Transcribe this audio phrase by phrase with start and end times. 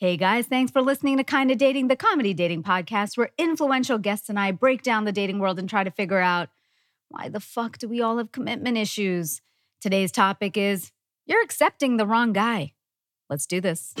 [0.00, 4.28] Hey guys, thanks for listening to Kinda Dating, the comedy dating podcast where influential guests
[4.28, 6.50] and I break down the dating world and try to figure out
[7.08, 9.40] why the fuck do we all have commitment issues?
[9.80, 10.92] Today's topic is
[11.26, 12.74] you're accepting the wrong guy.
[13.28, 13.92] Let's do this.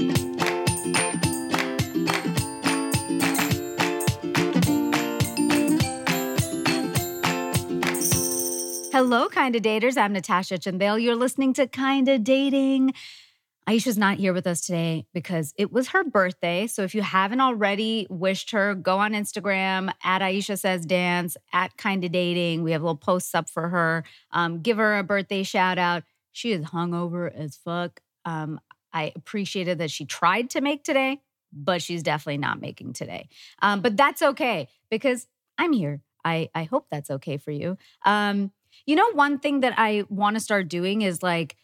[8.92, 9.96] Hello, Kinda Daters.
[9.96, 11.02] I'm Natasha Chandel.
[11.02, 12.94] You're listening to Kinda Dating.
[13.68, 16.66] Aisha's not here with us today because it was her birthday.
[16.66, 21.76] So if you haven't already wished her, go on Instagram at Aisha Says Dance, at
[21.76, 22.62] Kinda Dating.
[22.62, 24.04] We have little posts up for her.
[24.30, 26.04] Um, give her a birthday shout out.
[26.32, 28.00] She is hungover as fuck.
[28.24, 28.58] Um,
[28.94, 31.20] I appreciated that she tried to make today,
[31.52, 33.28] but she's definitely not making today.
[33.60, 35.26] Um, but that's okay because
[35.58, 36.00] I'm here.
[36.24, 37.76] I, I hope that's okay for you.
[38.06, 38.50] Um,
[38.86, 41.54] you know, one thing that I want to start doing is like,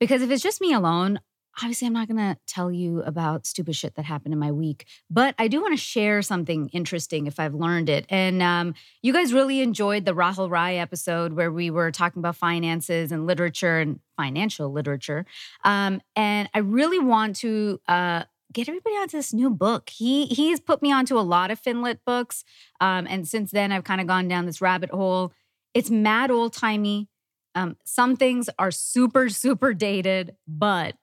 [0.00, 1.20] because if it's just me alone,
[1.58, 4.86] obviously I'm not going to tell you about stupid shit that happened in my week,
[5.10, 8.06] but I do want to share something interesting if I've learned it.
[8.08, 12.36] And um, you guys really enjoyed the Rahul Rai episode where we were talking about
[12.36, 15.26] finances and literature and financial literature.
[15.64, 19.90] Um, and I really want to uh, get everybody onto this new book.
[19.90, 22.44] He he's put me onto a lot of Finlit books,
[22.80, 25.32] um, and since then I've kind of gone down this rabbit hole.
[25.74, 27.08] It's mad old timey.
[27.54, 30.96] Um, some things are super super dated, but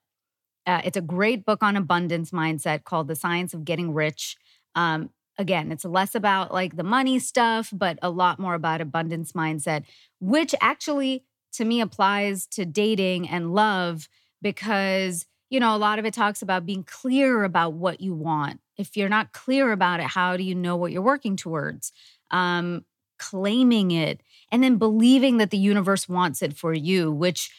[0.66, 4.36] uh, it's a great book on abundance mindset called The Science of Getting Rich.
[4.74, 9.32] Um, again, it's less about like the money stuff, but a lot more about abundance
[9.32, 9.84] mindset,
[10.20, 14.08] which actually to me applies to dating and love
[14.42, 18.60] because, you know, a lot of it talks about being clear about what you want.
[18.76, 21.92] If you're not clear about it, how do you know what you're working towards?
[22.30, 22.84] Um,
[23.18, 27.50] claiming it and then believing that the universe wants it for you, which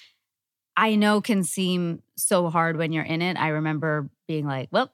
[0.76, 3.38] I know can seem so hard when you're in it.
[3.38, 4.92] I remember being like, well,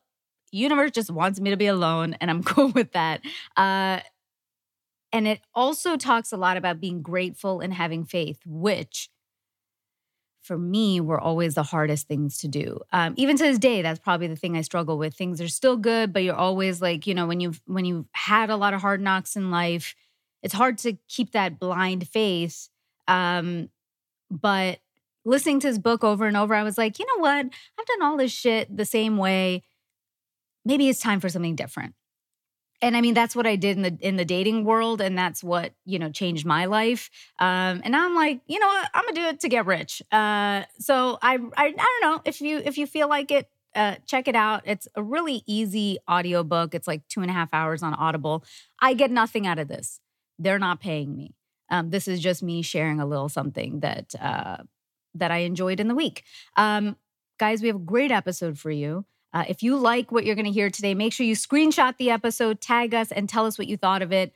[0.51, 3.21] universe just wants me to be alone and I'm cool with that.
[3.55, 3.99] Uh,
[5.13, 9.09] and it also talks a lot about being grateful and having faith, which
[10.41, 12.79] for me were always the hardest things to do.
[12.91, 15.13] Um, even to this day, that's probably the thing I struggle with.
[15.13, 18.49] Things are still good, but you're always like, you know, when you've when you've had
[18.49, 19.93] a lot of hard knocks in life,
[20.41, 22.69] it's hard to keep that blind faith.
[23.07, 23.69] Um,
[24.31, 24.79] but
[25.27, 27.45] listening to his book over and over, I was like, you know what?
[27.45, 29.63] I've done all this shit the same way.
[30.65, 31.93] Maybe it's time for something different.
[32.81, 35.43] And I mean, that's what I did in the in the dating world, and that's
[35.43, 37.09] what you know changed my life.
[37.39, 38.89] Um, and I'm like, you know what?
[38.93, 40.01] I'm gonna do it to get rich.
[40.11, 43.95] Uh, so I, I I don't know if you if you feel like it, uh,
[44.05, 44.61] check it out.
[44.65, 46.75] It's a really easy audiobook.
[46.75, 48.43] It's like two and a half hours on Audible.
[48.79, 49.99] I get nothing out of this.
[50.37, 51.33] They're not paying me.
[51.71, 54.57] Um, this is just me sharing a little something that uh,
[55.19, 56.23] that I enjoyed in the week.
[56.55, 56.95] Um,
[57.39, 59.05] guys, we have a great episode for you.
[59.33, 62.09] Uh, if you like what you're going to hear today, make sure you screenshot the
[62.09, 64.33] episode, tag us, and tell us what you thought of it.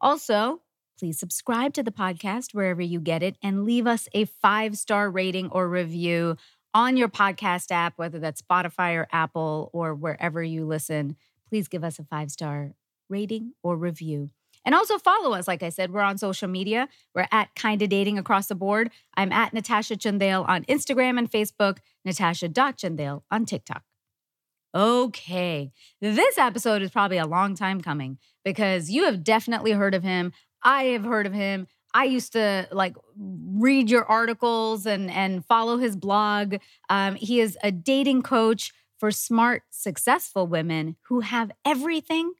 [0.00, 0.60] Also,
[0.98, 5.10] please subscribe to the podcast wherever you get it and leave us a five star
[5.10, 6.36] rating or review
[6.72, 11.16] on your podcast app, whether that's Spotify or Apple or wherever you listen.
[11.48, 12.72] Please give us a five star
[13.08, 14.30] rating or review.
[14.64, 15.48] And also follow us.
[15.48, 16.88] Like I said, we're on social media.
[17.14, 18.90] We're at Kinda Dating across the board.
[19.16, 23.82] I'm at Natasha Chandel on Instagram and Facebook, Natasha.Chandel on TikTok.
[24.72, 30.04] Okay, this episode is probably a long time coming because you have definitely heard of
[30.04, 30.32] him.
[30.62, 31.66] I have heard of him.
[31.92, 36.56] I used to like read your articles and and follow his blog.
[36.88, 42.34] Um, he is a dating coach for smart, successful women who have everything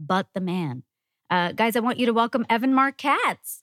[0.00, 0.82] but the man.
[1.30, 3.02] Uh, guys, I want you to welcome Evan Marc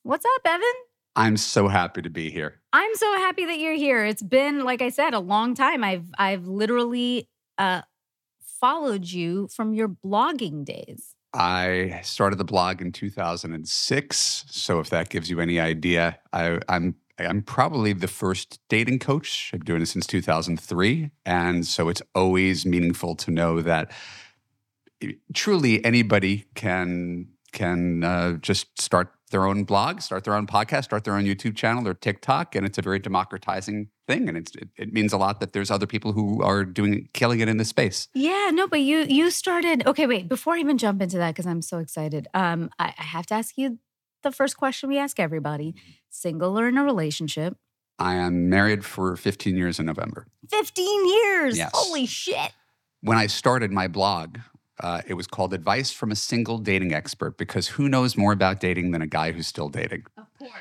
[0.04, 0.74] What's up, Evan?
[1.16, 2.62] I'm so happy to be here.
[2.74, 4.06] I'm so happy that you're here.
[4.06, 5.84] It's been, like I said, a long time.
[5.84, 7.28] I've I've literally
[7.58, 7.82] uh,
[8.40, 11.16] followed you from your blogging days.
[11.34, 14.46] I started the blog in 2006.
[14.48, 19.52] So if that gives you any idea, I, I'm I'm probably the first dating coach.
[19.54, 21.10] I've been doing it since 2003.
[21.26, 23.92] And so it's always meaningful to know that
[25.02, 30.84] eh, truly anybody can can uh, just start their own blog, start their own podcast,
[30.84, 34.52] start their own YouTube channel or TikTok, and it's a very democratizing thing, and it,
[34.78, 37.69] it means a lot that there's other people who are doing killing it in this
[37.69, 38.07] space.
[38.13, 39.88] Yeah, no, but you you started.
[39.88, 40.30] Okay, wait.
[40.30, 43.34] Before I even jump into that, because I'm so excited, um, I, I have to
[43.34, 43.80] ask you
[44.22, 45.74] the first question we ask everybody:
[46.10, 47.58] single or in a relationship?
[47.98, 50.28] I am married for 15 years in November.
[50.50, 51.58] 15 years.
[51.58, 51.72] Yes.
[51.74, 52.51] Holy shit.
[53.01, 54.40] When I started my blog,
[54.80, 58.60] uh, it was called Advice from a Single Dating Expert because who knows more about
[58.60, 60.04] dating than a guy who's still dating?
[60.18, 60.51] Of course.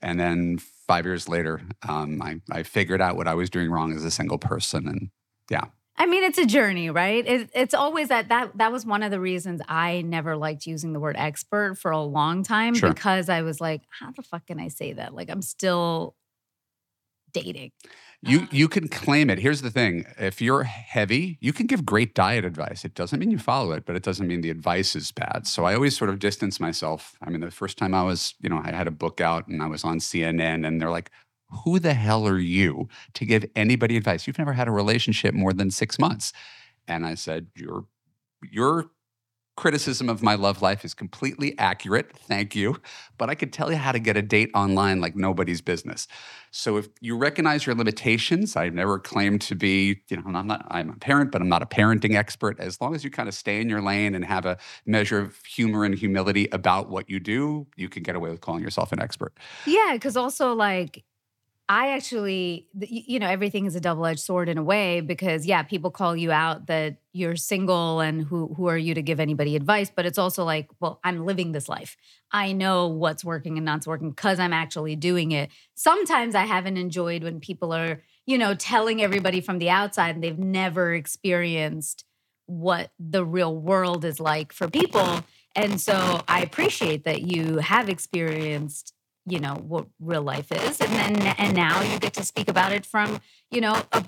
[0.00, 3.92] And then five years later, um, I, I figured out what I was doing wrong
[3.94, 4.86] as a single person.
[4.86, 5.10] And
[5.50, 5.64] yeah.
[5.96, 7.26] I mean, it's a journey, right?
[7.26, 10.92] It, it's always that that that was one of the reasons I never liked using
[10.92, 12.92] the word expert for a long time Sure.
[12.92, 15.14] because I was like, how the fuck can I say that?
[15.14, 16.14] Like, I'm still
[17.32, 17.72] dating.
[18.26, 19.38] You you can claim it.
[19.38, 22.84] Here's the thing: if you're heavy, you can give great diet advice.
[22.84, 25.46] It doesn't mean you follow it, but it doesn't mean the advice is bad.
[25.46, 27.14] So I always sort of distance myself.
[27.22, 29.62] I mean, the first time I was, you know, I had a book out and
[29.62, 31.10] I was on CNN, and they're like,
[31.64, 34.26] "Who the hell are you to give anybody advice?
[34.26, 36.32] You've never had a relationship more than six months."
[36.88, 37.86] And I said, "Your
[38.42, 38.90] your
[39.56, 42.14] criticism of my love life is completely accurate.
[42.16, 42.80] Thank you.
[43.18, 46.06] But I could tell you how to get a date online like nobody's business.
[46.50, 50.66] So if you recognize your limitations, I've never claimed to be, you know, I'm not,
[50.70, 52.60] I'm a parent, but I'm not a parenting expert.
[52.60, 55.36] As long as you kind of stay in your lane and have a measure of
[55.44, 59.00] humor and humility about what you do, you can get away with calling yourself an
[59.00, 59.32] expert.
[59.66, 61.04] Yeah, because also like
[61.68, 65.64] I actually, you know, everything is a double edged sword in a way because yeah,
[65.64, 69.56] people call you out that you're single and who who are you to give anybody
[69.56, 69.90] advice?
[69.94, 71.96] But it's also like, well, I'm living this life.
[72.30, 75.50] I know what's working and not working because I'm actually doing it.
[75.74, 80.22] Sometimes I haven't enjoyed when people are, you know, telling everybody from the outside and
[80.22, 82.04] they've never experienced
[82.46, 85.24] what the real world is like for people.
[85.56, 88.92] And so I appreciate that you have experienced
[89.26, 92.72] you know what real life is and then and now you get to speak about
[92.72, 93.20] it from
[93.50, 94.04] you know a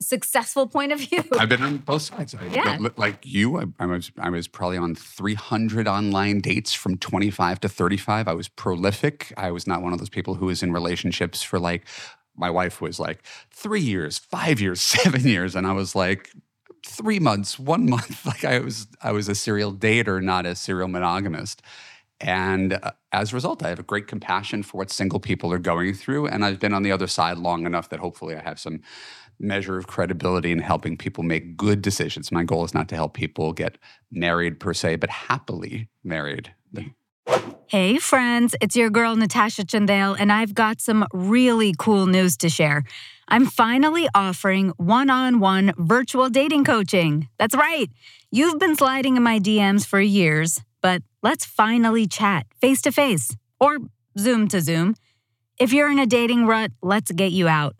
[0.00, 2.34] successful point of view I've been on both sides.
[2.34, 2.78] I, Yeah.
[2.96, 7.68] Like you, I, I was I was probably on 300 online dates from 25 to
[7.68, 8.28] 35.
[8.28, 9.32] I was prolific.
[9.36, 11.86] I was not one of those people who was in relationships for like
[12.36, 16.30] my wife was like three years, five years, seven years, and I was like
[16.86, 18.26] three months, one month.
[18.26, 21.62] Like I was I was a serial dater, not a serial monogamist.
[22.24, 25.58] And uh, as a result, I have a great compassion for what single people are
[25.58, 26.26] going through.
[26.26, 28.80] And I've been on the other side long enough that hopefully I have some
[29.38, 32.32] measure of credibility in helping people make good decisions.
[32.32, 33.76] My goal is not to help people get
[34.10, 36.54] married per se, but happily married.
[37.66, 42.48] Hey, friends, it's your girl, Natasha Chandel, and I've got some really cool news to
[42.48, 42.84] share.
[43.26, 47.28] I'm finally offering one on one virtual dating coaching.
[47.38, 47.88] That's right.
[48.30, 50.62] You've been sliding in my DMs for years,
[51.24, 53.78] let's finally chat face to face or
[54.18, 54.94] Zoom to Zoom.
[55.58, 57.74] If you're in a dating rut, let's get you out.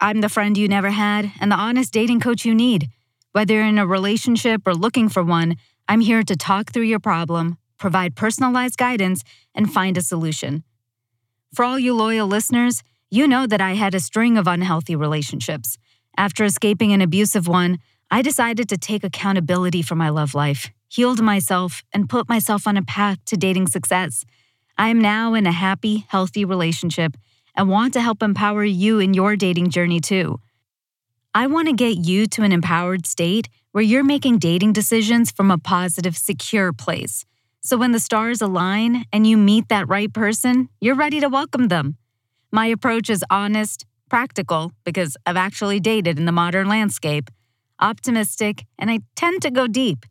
[0.00, 2.88] I'm the friend you never had and the honest dating coach you need.
[3.30, 5.56] Whether you're in a relationship or looking for one,
[5.88, 9.22] I'm here to talk through your problem, provide personalized guidance,
[9.54, 10.64] and find a solution.
[11.54, 15.78] For all you loyal listeners, you know that I had a string of unhealthy relationships.
[16.16, 17.78] After escaping an abusive one,
[18.10, 22.76] I decided to take accountability for my love life, healed myself, and put myself on
[22.76, 24.24] a path to dating success.
[24.78, 27.16] I am now in a happy, healthy relationship
[27.56, 30.40] and want to help empower you in your dating journey too.
[31.34, 35.50] I want to get you to an empowered state where you're making dating decisions from
[35.50, 37.24] a positive, secure place.
[37.60, 41.68] So when the stars align and you meet that right person, you're ready to welcome
[41.68, 41.96] them.
[42.52, 47.30] My approach is honest, practical, because I've actually dated in the modern landscape,
[47.80, 50.06] optimistic, and I tend to go deep.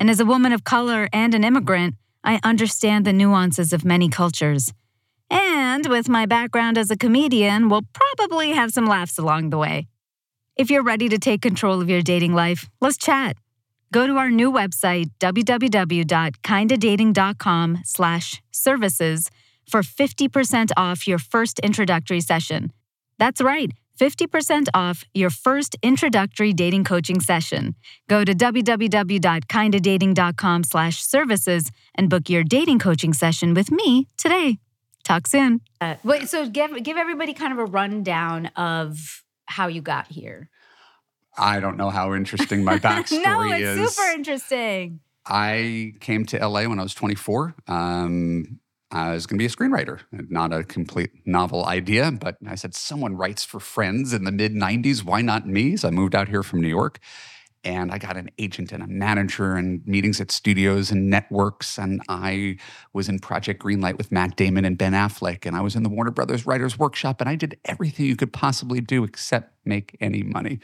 [0.00, 4.08] And as a woman of color and an immigrant, I understand the nuances of many
[4.08, 4.72] cultures.
[5.30, 9.88] And with my background as a comedian, we'll probably have some laughs along the way.
[10.56, 13.36] If you're ready to take control of your dating life, let's chat.
[13.92, 19.30] Go to our new website, www.kindadating.com slash services
[19.68, 22.72] for 50% off your first introductory session.
[23.18, 27.74] That's right, 50% off your first introductory dating coaching session.
[28.08, 34.56] Go to www.kindadating.com slash services and book your dating coaching session with me today.
[35.04, 35.60] Talk soon.
[35.80, 40.48] Uh, wait, so give give everybody kind of a rundown of how you got here.
[41.36, 43.22] I don't know how interesting my backstory is.
[43.22, 43.94] no, it's is.
[43.96, 45.00] super interesting.
[45.26, 47.54] I came to LA when I was 24.
[47.66, 48.60] Um,
[48.92, 52.56] Uh, I was going to be a screenwriter, not a complete novel idea, but I
[52.56, 55.04] said, someone writes for friends in the mid 90s.
[55.04, 55.76] Why not me?
[55.76, 56.98] So I moved out here from New York
[57.62, 61.78] and I got an agent and a manager and meetings at studios and networks.
[61.78, 62.56] And I
[62.92, 65.44] was in Project Greenlight with Matt Damon and Ben Affleck.
[65.44, 67.20] And I was in the Warner Brothers Writers Workshop.
[67.20, 70.60] And I did everything you could possibly do except make any money.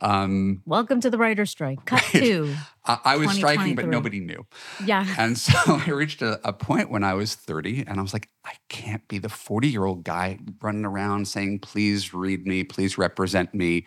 [0.00, 1.84] Um, Welcome to the writer's strike.
[1.84, 2.54] Cut two.
[2.86, 4.46] I, I was striking, but nobody knew.
[4.84, 5.06] Yeah.
[5.18, 5.52] And so
[5.86, 9.06] I reached a, a point when I was 30 and I was like, I can't
[9.08, 13.84] be the 40 year old guy running around saying, please read me, please represent me.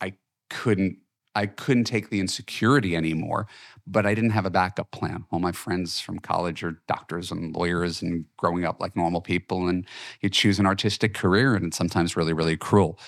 [0.00, 0.14] I
[0.48, 0.98] couldn't.
[1.34, 3.46] I couldn't take the insecurity anymore,
[3.86, 5.24] but I didn't have a backup plan.
[5.30, 9.68] All my friends from college are doctors and lawyers and growing up like normal people,
[9.68, 9.86] and
[10.20, 12.98] you choose an artistic career, and it's sometimes really, really cruel.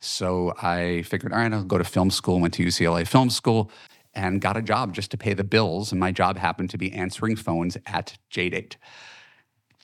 [0.00, 3.70] So I figured, all right, I'll go to film school, went to UCLA Film School,
[4.14, 5.92] and got a job just to pay the bills.
[5.92, 8.76] And my job happened to be answering phones at JDate.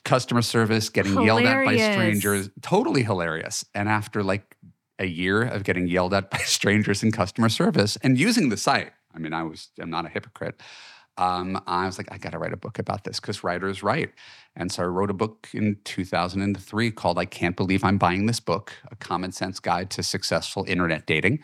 [0.05, 3.65] Customer service, getting yelled at by strangers, totally hilarious.
[3.73, 4.55] And after like
[4.99, 8.91] a year of getting yelled at by strangers in customer service and using the site,
[9.13, 10.61] I mean, I was, I'm not a hypocrite.
[11.17, 14.11] Um, I was like, I got to write a book about this because writers write.
[14.55, 18.39] And so I wrote a book in 2003 called I Can't Believe I'm Buying This
[18.39, 21.39] Book, a common sense guide to successful internet dating.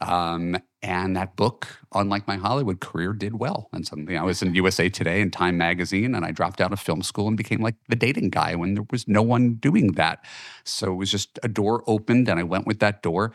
[0.00, 3.68] Um, and that book, unlike my Hollywood career, did well.
[3.72, 6.80] And something I was in USA Today and Time Magazine, and I dropped out of
[6.80, 10.24] film school and became like the dating guy when there was no one doing that.
[10.64, 13.32] So it was just a door opened, and I went with that door.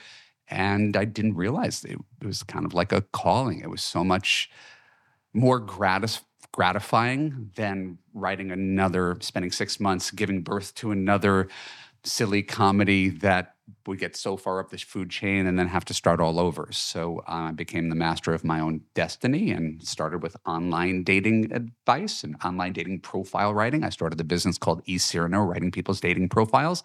[0.47, 3.59] And I didn't realize it, it was kind of like a calling.
[3.59, 4.49] It was so much
[5.33, 6.21] more gratis,
[6.51, 11.47] gratifying than writing another, spending six months giving birth to another
[12.05, 13.55] silly comedy that
[13.87, 16.67] would get so far up the food chain and then have to start all over.
[16.71, 21.51] So uh, I became the master of my own destiny and started with online dating
[21.51, 23.83] advice and online dating profile writing.
[23.83, 26.83] I started a business called eCyrano, writing people's dating profiles.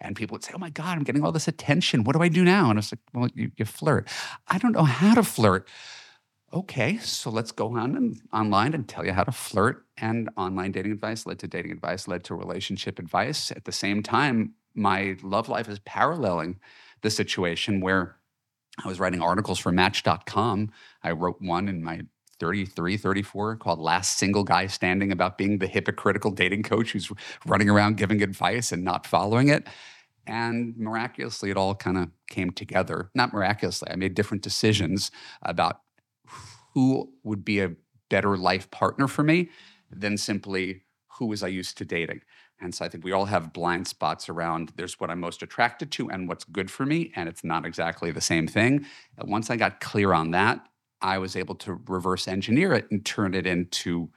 [0.00, 2.04] And people would say, Oh my God, I'm getting all this attention.
[2.04, 2.68] What do I do now?
[2.68, 4.08] And I was like, Well, you, you flirt.
[4.48, 5.68] I don't know how to flirt.
[6.54, 9.86] Okay, so let's go on and online and tell you how to flirt.
[9.96, 13.50] And online dating advice led to dating advice, led to relationship advice.
[13.50, 16.60] At the same time, my love life is paralleling
[17.02, 18.18] the situation where
[18.84, 20.70] I was writing articles for Match.com.
[21.02, 22.02] I wrote one in my
[22.38, 27.10] 33, 34 called Last Single Guy Standing about being the hypocritical dating coach who's
[27.46, 29.66] running around giving advice and not following it.
[30.26, 33.10] And miraculously, it all kind of came together.
[33.14, 35.10] Not miraculously, I made different decisions
[35.42, 35.80] about
[36.74, 37.72] who would be a
[38.10, 39.50] better life partner for me
[39.90, 40.82] than simply
[41.18, 42.20] who was I used to dating.
[42.60, 45.90] And so I think we all have blind spots around there's what I'm most attracted
[45.92, 48.86] to and what's good for me, and it's not exactly the same thing.
[49.18, 50.66] And once I got clear on that,
[51.00, 54.10] I was able to reverse engineer it and turn it into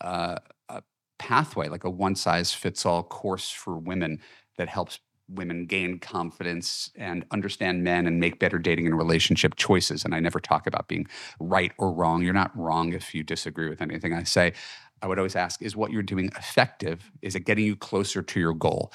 [0.00, 0.36] uh,
[0.68, 0.82] a
[1.18, 4.20] pathway, like a one size fits all course for women
[4.56, 5.00] that helps
[5.32, 10.04] women gain confidence and understand men and make better dating and relationship choices.
[10.04, 11.06] And I never talk about being
[11.38, 12.22] right or wrong.
[12.22, 14.52] You're not wrong if you disagree with anything I say.
[15.02, 17.10] I would always ask, is what you're doing effective?
[17.22, 18.92] Is it getting you closer to your goal?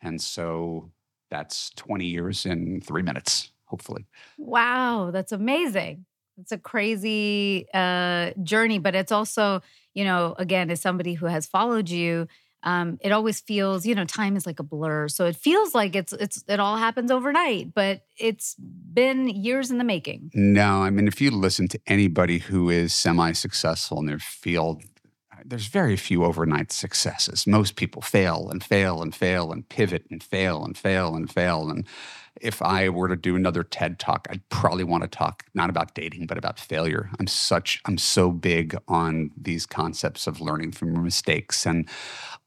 [0.00, 0.90] And so
[1.30, 4.06] that's 20 years in three minutes, hopefully.
[4.38, 6.06] Wow, that's amazing.
[6.40, 9.60] It's a crazy uh, journey, but it's also,
[9.94, 12.28] you know, again, as somebody who has followed you,
[12.62, 15.08] um, it always feels, you know, time is like a blur.
[15.08, 19.78] So it feels like it's it's it all happens overnight, but it's been years in
[19.78, 20.30] the making.
[20.34, 24.82] No, I mean, if you listen to anybody who is semi successful in their field,
[25.44, 27.46] there's very few overnight successes.
[27.46, 31.70] Most people fail and fail and fail and pivot and fail and fail and fail.
[31.70, 31.86] And
[32.40, 35.94] if I were to do another TED talk, I'd probably want to talk not about
[35.94, 37.10] dating, but about failure.
[37.18, 41.88] I'm such, I'm so big on these concepts of learning from your mistakes and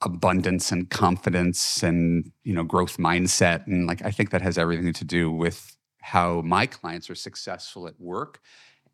[0.01, 3.65] abundance and confidence and, you know, growth mindset.
[3.67, 7.87] And like, I think that has everything to do with how my clients are successful
[7.87, 8.39] at work.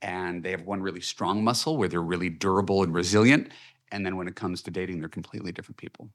[0.02, 3.50] And they have one really strong muscle where they're really durable and resilient.
[3.92, 6.10] And then when it comes to dating, they're completely different people.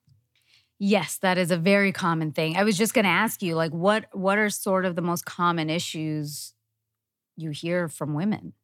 [0.78, 2.56] Yes, that is a very common thing.
[2.56, 5.24] I was just going to ask you like what what are sort of the most
[5.24, 6.54] common issues
[7.36, 8.54] you hear from women?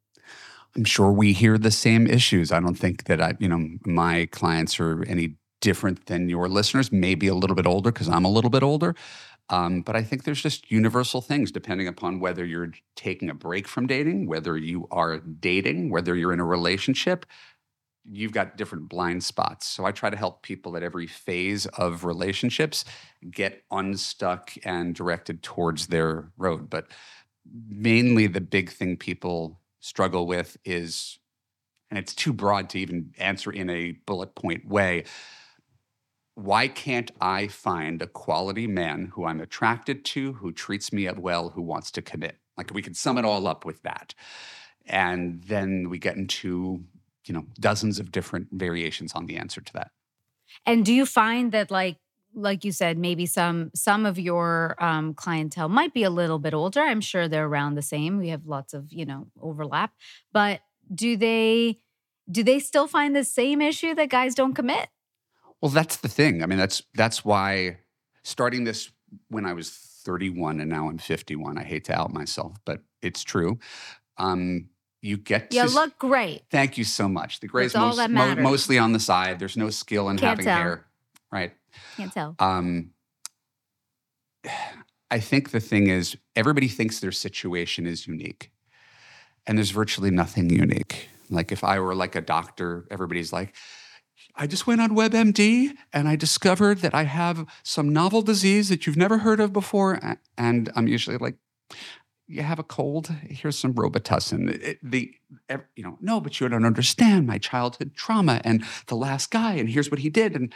[0.77, 2.53] I'm sure we hear the same issues.
[2.53, 6.93] I don't think that I, you know, my clients are any different than your listeners,
[6.93, 8.95] maybe a little bit older because I'm a little bit older.
[9.51, 13.67] Um, but I think there's just universal things depending upon whether you're taking a break
[13.67, 17.25] from dating, whether you are dating, whether you're in a relationship.
[18.11, 19.67] You've got different blind spots.
[19.67, 22.85] So I try to help people at every phase of relationships
[23.31, 26.71] get unstuck and directed towards their road.
[26.71, 26.89] But
[27.69, 31.19] mainly the big thing people struggle with is,
[31.91, 35.05] and it's too broad to even answer in a bullet point way.
[36.35, 41.51] Why can't I find a quality man who I'm attracted to, who treats me well,
[41.51, 42.37] who wants to commit?
[42.57, 44.15] Like we could sum it all up with that.
[44.87, 46.85] And then we get into,
[47.29, 49.91] you know, dozens of different variations on the answer to that.
[50.67, 51.99] And do you find that like
[52.35, 56.55] like you said, maybe some some of your um, clientele might be a little bit
[56.55, 56.81] older.
[56.81, 58.19] I'm sure they're around the same.
[58.19, 59.93] We have lots of you know overlap,
[60.33, 60.61] but
[60.95, 61.81] do they
[62.31, 64.89] do they still find the same issue that guys don't commit?
[65.61, 66.43] Well, that's the thing.
[66.43, 67.79] I mean, that's that's why
[68.23, 68.91] starting this
[69.29, 71.59] when I was 31 and now I'm 51.
[71.59, 73.59] I hate to out myself, but it's true.
[74.19, 74.69] Um,
[75.01, 76.43] you get you to look great.
[76.51, 77.41] Thank you so much.
[77.41, 79.39] The gray's all most, mo- mostly on the side.
[79.39, 80.57] There's no skill in Can't having tell.
[80.59, 80.87] hair,
[81.31, 81.53] right?
[81.97, 82.35] Can't tell.
[82.39, 82.91] Um,
[85.11, 88.51] I think the thing is, everybody thinks their situation is unique,
[89.47, 91.09] and there's virtually nothing unique.
[91.31, 93.55] Like if I were like a doctor, everybody's like,
[94.35, 98.87] I just went on WebMD and I discovered that I have some novel disease that
[98.87, 99.99] you've never heard of before,
[100.37, 101.37] and I'm usually like.
[102.31, 103.09] You have a cold.
[103.09, 104.51] Here's some Robitussin.
[104.51, 105.15] It- the
[105.75, 109.69] you know no, but you don't understand my childhood trauma and the last guy, and
[109.69, 110.37] here's what he did.
[110.37, 110.53] And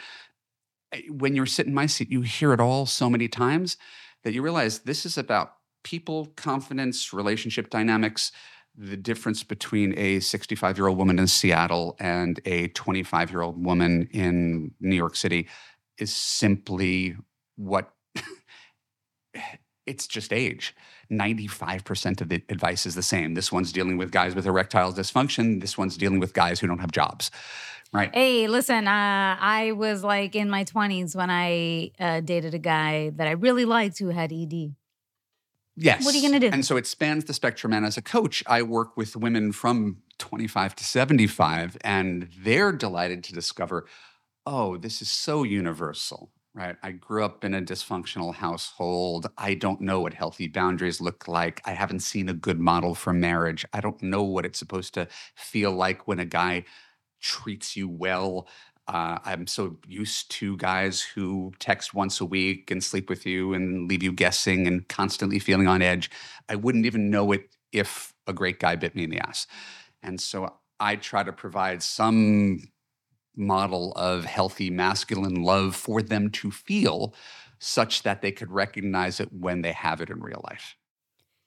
[0.93, 3.77] eh, when you're sitting in my seat, you hear it all so many times
[4.23, 5.53] that you realize this is about
[5.83, 8.31] people, confidence, relationship dynamics.
[8.75, 13.63] The difference between a 65 year old woman in Seattle and a 25 year old
[13.63, 15.47] woman in New York City
[15.97, 17.15] is simply
[17.55, 17.93] what
[19.85, 20.75] it's just age.
[21.11, 23.33] 95% of the advice is the same.
[23.33, 25.61] This one's dealing with guys with erectile dysfunction.
[25.61, 27.31] This one's dealing with guys who don't have jobs.
[27.93, 28.09] Right.
[28.13, 33.11] Hey, listen, uh, I was like in my 20s when I uh, dated a guy
[33.11, 34.73] that I really liked who had ED.
[35.75, 36.05] Yes.
[36.05, 36.49] What are you gonna do?
[36.51, 37.73] And so it spans the spectrum.
[37.73, 43.23] And as a coach, I work with women from 25 to 75, and they're delighted
[43.25, 43.85] to discover,
[44.45, 46.75] oh, this is so universal, right?
[46.83, 49.27] I grew up in a dysfunctional household.
[49.37, 51.61] I don't know what healthy boundaries look like.
[51.65, 53.65] I haven't seen a good model for marriage.
[53.73, 56.65] I don't know what it's supposed to feel like when a guy
[57.21, 58.47] treats you well.
[58.87, 63.53] Uh, I'm so used to guys who text once a week and sleep with you
[63.53, 66.11] and leave you guessing and constantly feeling on edge.
[66.49, 69.47] I wouldn't even know it if a great guy bit me in the ass.
[70.03, 72.59] And so I try to provide some
[73.35, 77.15] model of healthy masculine love for them to feel
[77.59, 80.75] such that they could recognize it when they have it in real life.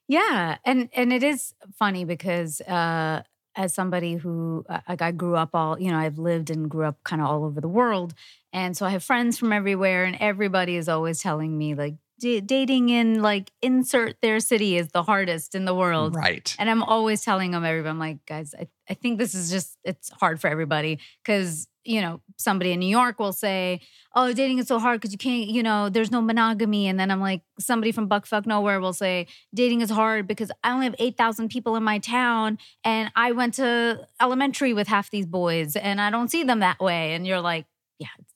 [0.09, 3.23] Yeah, and and it is funny because uh,
[3.57, 6.85] as somebody who uh, like I grew up all you know I've lived and grew
[6.85, 8.15] up kind of all over the world,
[8.53, 12.41] and so I have friends from everywhere, and everybody is always telling me like d-
[12.41, 16.55] dating in like insert their city is the hardest in the world, Right.
[16.59, 19.77] and I'm always telling them everybody I'm like guys I I think this is just
[19.85, 23.81] it's hard for everybody because you know somebody in New York will say
[24.15, 27.11] oh dating is so hard because you can't you know there's no monogamy, and then
[27.11, 30.95] I'm like somebody from buckfuck nowhere will say dating is hard because I only have
[30.99, 36.01] 8,000 people in my town and I went to elementary with half these boys and
[36.01, 37.15] I don't see them that way.
[37.15, 37.67] And you're like,
[37.99, 38.33] yeah, it's.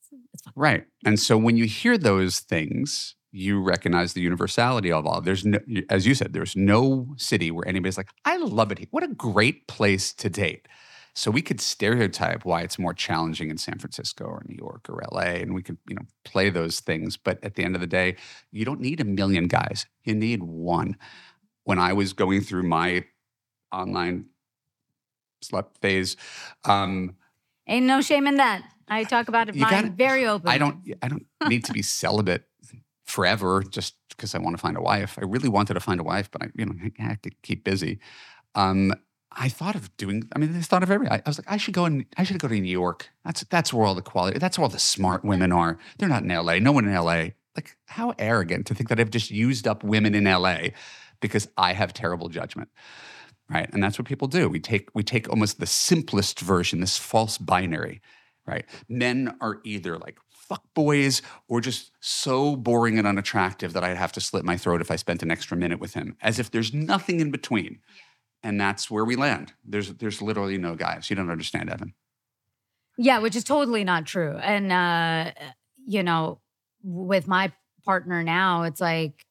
[0.57, 0.85] Right.
[1.05, 5.21] And so when you hear those things, you recognize the universality of all.
[5.21, 8.89] There's no, as you said, there's no city where anybody's like, I love it here.
[8.91, 10.67] What a great place to date.
[11.15, 15.03] So we could stereotype why it's more challenging in San Francisco or New York or
[15.13, 17.17] LA, and we could, you know, play those things.
[17.17, 18.17] But at the end of the day,
[18.53, 19.87] you don't need a million guys.
[20.05, 20.97] You need one.
[21.65, 23.05] When I was going through my
[23.73, 24.27] online
[25.45, 26.17] slut phase,
[26.65, 27.17] um,
[27.67, 28.63] Ain't no shame in that.
[28.89, 30.49] I talk about it gotta- very open.
[30.49, 32.45] I don't I don't need to be celibate
[33.11, 35.19] forever just because I want to find a wife.
[35.21, 37.65] I really wanted to find a wife, but I you know I had to keep
[37.65, 37.99] busy.
[38.55, 38.93] Um,
[39.33, 40.29] I thought of doing.
[40.35, 41.09] I mean, I thought of every.
[41.09, 43.11] I, I was like, I should go and I should go to New York.
[43.25, 44.39] That's that's where all the quality.
[44.39, 45.79] That's where all the smart women are.
[45.99, 46.61] They're not in L.A.
[46.61, 47.35] No one in L.A.
[47.57, 50.73] Like how arrogant to think that I've just used up women in L.A.
[51.21, 52.69] because I have terrible judgment.
[53.49, 54.49] Right, and that's what people do.
[54.49, 58.01] We take we take almost the simplest version, this false binary
[58.47, 58.65] right?
[58.89, 60.19] Men are either like
[60.51, 64.81] fuck boys or just so boring and unattractive that I'd have to slit my throat
[64.81, 67.79] if I spent an extra minute with him, as if there's nothing in between.
[68.43, 69.53] And that's where we land.
[69.65, 71.09] There's there's literally no guys.
[71.09, 71.95] You don't understand, Evan.
[72.99, 74.37] Yeah, which is totally not true.
[74.39, 75.31] And uh,
[75.87, 76.41] you know,
[76.83, 77.53] with my
[77.85, 79.25] partner now, it's like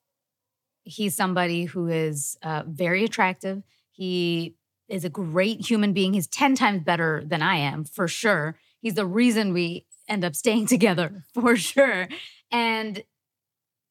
[0.84, 3.62] he's somebody who is uh, very attractive.
[3.91, 4.55] He
[4.88, 6.13] is a great human being.
[6.13, 8.55] He's 10 times better than I am, for sure.
[8.82, 12.08] He's the reason we end up staying together, for sure.
[12.52, 13.04] And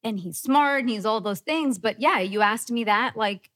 [0.04, 1.78] and he's smart and he's all those things.
[1.78, 3.50] But yeah, you asked me that like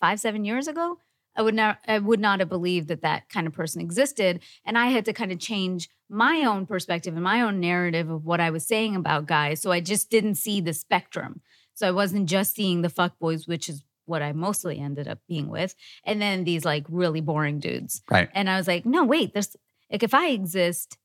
[0.00, 0.98] five, seven years ago,
[1.36, 4.40] I would not I would not have believed that that kind of person existed.
[4.64, 8.24] And I had to kind of change my own perspective and my own narrative of
[8.24, 9.62] what I was saying about guys.
[9.62, 11.40] So I just didn't see the spectrum.
[11.74, 15.20] So I wasn't just seeing the fuck boys, which is what I mostly ended up
[15.28, 18.02] being with, and then these like really boring dudes.
[18.10, 18.28] Right.
[18.34, 19.56] And I was like, no, wait, there's
[19.90, 20.98] like if I exist,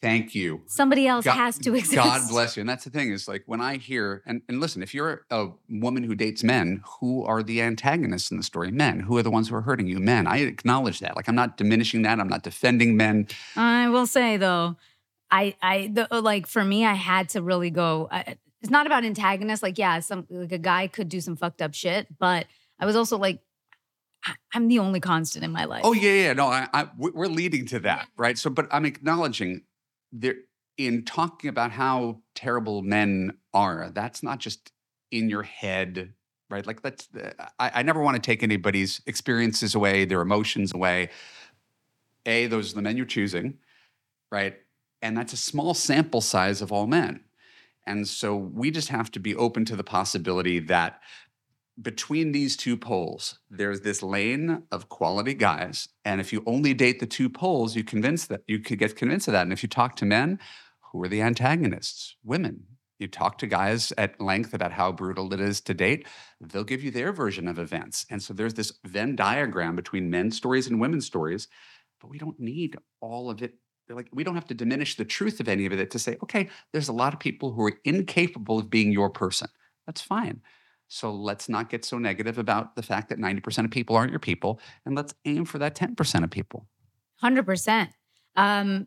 [0.00, 0.62] Thank you.
[0.66, 1.94] somebody else God- has to exist.
[1.96, 2.60] God bless you.
[2.60, 5.48] And that's the thing is like when I hear, and, and listen, if you're a
[5.68, 8.70] woman who dates men, who are the antagonists in the story?
[8.70, 9.00] Men.
[9.00, 9.98] Who are the ones who are hurting you?
[9.98, 10.26] Men.
[10.26, 11.16] I acknowledge that.
[11.16, 12.20] Like I'm not diminishing that.
[12.20, 13.26] I'm not defending men.
[13.56, 14.76] I will say though,
[15.30, 18.08] I I the, uh, like for me, I had to really go.
[18.10, 19.62] I, it's not about antagonists.
[19.62, 22.46] Like yeah, some like a guy could do some fucked up shit, but
[22.80, 23.40] I was also like,
[24.52, 25.82] I'm the only constant in my life.
[25.84, 26.32] Oh yeah, yeah.
[26.34, 28.36] No, I, I we're leading to that, right?
[28.38, 29.62] So, but I'm acknowledging
[30.12, 30.36] there
[30.76, 33.90] in talking about how terrible men are.
[33.92, 34.72] That's not just
[35.10, 36.14] in your head,
[36.50, 36.66] right?
[36.66, 37.08] Like that's.
[37.58, 41.10] I, I never want to take anybody's experiences away, their emotions away.
[42.26, 43.58] A, those are the men you're choosing,
[44.30, 44.56] right?
[45.02, 47.24] And that's a small sample size of all men.
[47.86, 51.00] And so we just have to be open to the possibility that
[51.80, 55.88] between these two poles, there's this lane of quality guys.
[56.04, 59.28] And if you only date the two poles, you convince that you could get convinced
[59.28, 59.42] of that.
[59.42, 60.38] And if you talk to men,
[60.92, 62.16] who are the antagonists?
[62.24, 62.64] Women.
[62.98, 66.06] You talk to guys at length about how brutal it is to date,
[66.40, 68.04] they'll give you their version of events.
[68.10, 71.46] And so there's this Venn diagram between men's stories and women's stories,
[72.00, 73.54] but we don't need all of it.
[73.88, 76.48] Like we don't have to diminish the truth of any of it to say, okay,
[76.72, 79.48] there's a lot of people who are incapable of being your person.
[79.86, 80.42] That's fine.
[80.88, 84.18] So let's not get so negative about the fact that 90% of people aren't your
[84.18, 86.66] people, and let's aim for that 10% of people.
[87.16, 87.90] Hundred percent.
[88.36, 88.86] Um,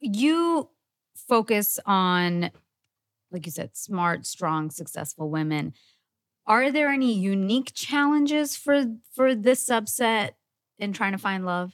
[0.00, 0.70] you
[1.16, 2.50] focus on,
[3.32, 5.72] like you said, smart, strong, successful women.
[6.46, 10.30] Are there any unique challenges for for this subset
[10.78, 11.72] in trying to find love?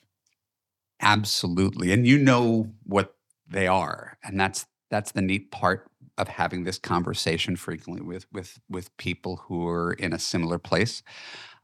[1.00, 1.92] Absolutely.
[1.92, 3.14] And you know what
[3.48, 4.18] they are.
[4.24, 9.36] And that's that's the neat part of having this conversation frequently with with with people
[9.36, 11.02] who are in a similar place.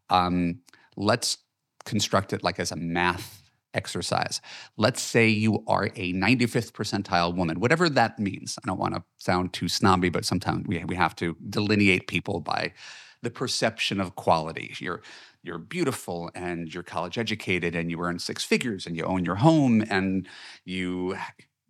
[0.08, 0.60] Um,
[0.96, 1.38] let's
[1.84, 4.40] construct it like as a math exercise.
[4.76, 8.58] Let's say you are a 95th percentile woman, whatever that means.
[8.62, 12.40] I don't want to sound too snobby, but sometimes we, we have to delineate people
[12.40, 12.72] by
[13.22, 14.74] the perception of quality.
[14.78, 15.02] You're
[15.42, 19.36] you're beautiful and you're college educated and you earn six figures and you own your
[19.36, 20.28] home and
[20.66, 21.16] you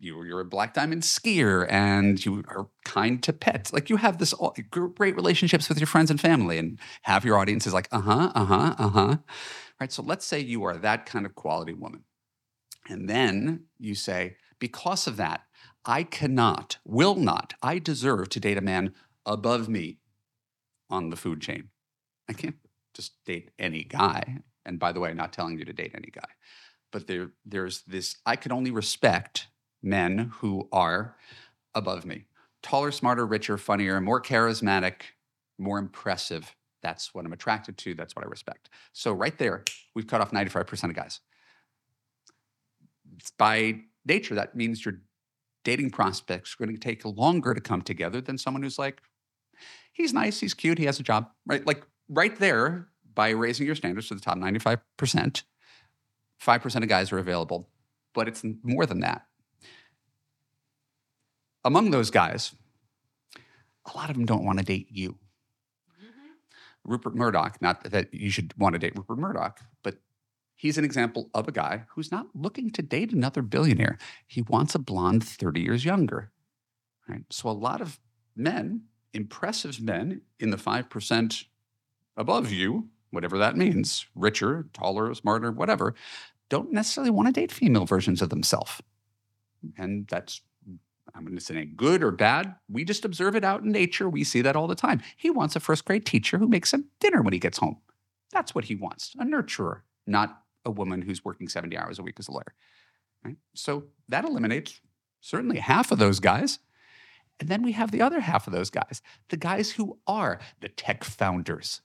[0.01, 3.73] you you're a black diamond skier and you are kind to pets.
[3.73, 7.39] Like you have this all, great relationships with your friends and family and have your
[7.39, 9.17] audiences like uh-huh, uh-huh, uh-huh.
[9.81, 9.93] Right?
[9.93, 12.05] So let's say you are that kind of quality woman.
[12.89, 15.43] And then you say, because of that,
[15.85, 18.93] I cannot, will not, I deserve to date a man
[19.25, 19.99] above me
[20.91, 21.69] on the food chain.
[22.29, 22.57] I can't
[22.95, 24.43] just date any guy.
[24.67, 26.29] And by the way, I'm not telling you to date any guy.
[26.93, 29.49] But there, there's this, I can only respect
[29.83, 31.17] men who are
[31.75, 32.25] above me.
[32.63, 35.03] Taller, smarter, richer, funnier, more charismatic,
[35.59, 36.55] more impressive.
[36.83, 37.95] That's what I'm attracted to.
[37.95, 38.69] That's what I respect.
[38.93, 39.65] So right there,
[39.95, 41.21] we've cut off 95% of guys.
[43.39, 45.01] By nature, that means your
[45.65, 49.03] dating prospects are going to take longer to come together than someone who's like,
[49.93, 51.67] he's nice, he's cute, he has a job, right?
[51.67, 55.43] Like right there, by raising your standards to the top 95%,
[56.43, 57.69] 5% of guys are available,
[58.15, 59.27] but it's more than that.
[61.65, 62.55] Among those guys,
[63.87, 65.19] a lot of them don't want to date you.
[66.03, 66.31] Mm-hmm.
[66.85, 69.97] Rupert Murdoch, not that you should want to date Rupert Murdoch, but
[70.55, 73.99] he's an example of a guy who's not looking to date another billionaire.
[74.27, 76.31] He wants a blonde 30 years younger.
[77.09, 77.25] Right?
[77.31, 77.99] So a lot of
[78.37, 81.45] men, impressive men in the 5%
[82.17, 85.95] above you, whatever that means, richer, taller, smarter, whatever,
[86.49, 88.81] don't necessarily want to date female versions of themselves.
[89.77, 90.43] And that's
[91.15, 92.55] I'm going to say good or bad.
[92.69, 94.09] We just observe it out in nature.
[94.09, 95.01] We see that all the time.
[95.17, 97.79] He wants a first grade teacher who makes him dinner when he gets home.
[98.33, 102.17] That's what he wants a nurturer, not a woman who's working 70 hours a week
[102.19, 102.55] as a lawyer.
[103.25, 103.37] Right?
[103.55, 104.81] So that eliminates
[105.21, 106.59] certainly half of those guys.
[107.39, 110.69] And then we have the other half of those guys, the guys who are the
[110.69, 111.81] tech founders,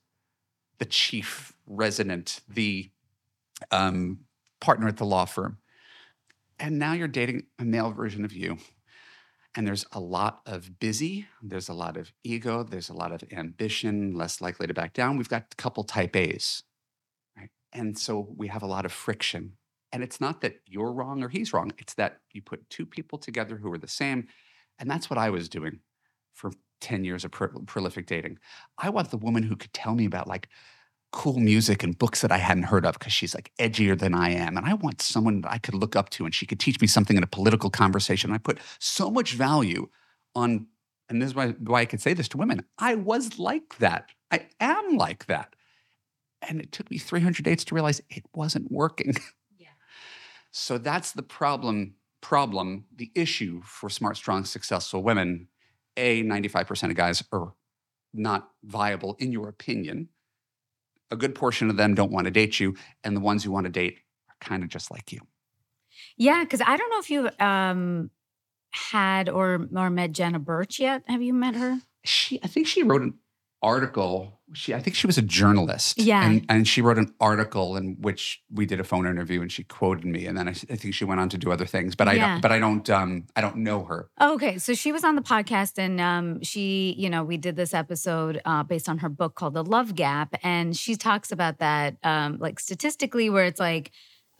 [0.79, 2.91] the chief resident, the
[3.71, 4.19] um,
[4.59, 5.57] partner at the law firm.
[6.59, 8.57] And now you're dating a male version of you.
[9.55, 13.23] And there's a lot of busy, there's a lot of ego, there's a lot of
[13.31, 15.17] ambition, less likely to back down.
[15.17, 16.63] We've got a couple type A's,
[17.37, 17.49] right?
[17.71, 19.53] And so we have a lot of friction.
[19.93, 23.17] And it's not that you're wrong or he's wrong, it's that you put two people
[23.17, 24.27] together who are the same.
[24.77, 25.79] And that's what I was doing
[26.33, 28.37] for 10 years of pro- prolific dating.
[28.77, 30.49] I want the woman who could tell me about like
[31.15, 34.31] cool music and books that I hadn't heard of because she's like edgier than I
[34.31, 34.57] am.
[34.57, 36.87] And I want someone that I could look up to and she could teach me
[36.87, 38.33] something in a political conversation.
[38.33, 39.87] I put so much value
[40.35, 40.67] on,
[41.07, 44.09] and this is why, why I could say this to women I was like that.
[44.29, 45.55] I am like that.
[46.41, 49.15] And it took me 300 dates to realize it wasn't working.
[49.57, 49.69] Yeah.
[50.51, 55.47] So that's the problem, problem, the issue for smart, strong, successful women.
[55.95, 57.53] A, 95% of guys are
[58.13, 60.09] not viable in your opinion.
[61.11, 63.65] A good portion of them don't want to date you, and the ones who want
[63.65, 65.19] to date are kind of just like you.
[66.17, 68.09] Yeah, because I don't know if you um
[68.71, 71.03] had or or met Jenna Birch yet.
[71.07, 71.79] Have you met her?
[72.03, 73.15] She, I think she wrote an
[73.65, 74.39] article.
[74.53, 75.99] She, I think she was a journalist.
[75.99, 76.23] Yeah.
[76.25, 79.63] And, and she wrote an article in which we did a phone interview, and she
[79.63, 80.27] quoted me.
[80.27, 82.27] And then I, I think she went on to do other things, but I Yeah.
[82.33, 82.41] don't.
[82.41, 82.87] But I don't.
[82.89, 84.09] Um, I don't know her.
[84.21, 87.73] Okay, so she was on the podcast, and um, she, you know, we did this
[87.73, 91.97] episode uh, based on her book called The Love Gap, and she talks about that,
[92.03, 93.91] um, like statistically, where it's like,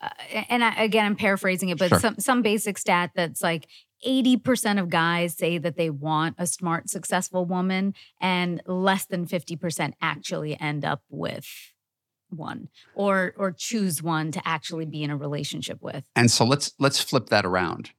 [0.01, 0.09] uh,
[0.49, 1.99] and I, again, I'm paraphrasing it, but Sure.
[1.99, 3.67] some some basic stat that's like.
[4.06, 9.94] 80% of guys say that they want a smart, successful woman, and less than 50%
[10.02, 11.48] actually end up with
[12.30, 16.04] one or or choose one to actually be in a relationship with.
[16.15, 17.91] And so let's let's flip that around,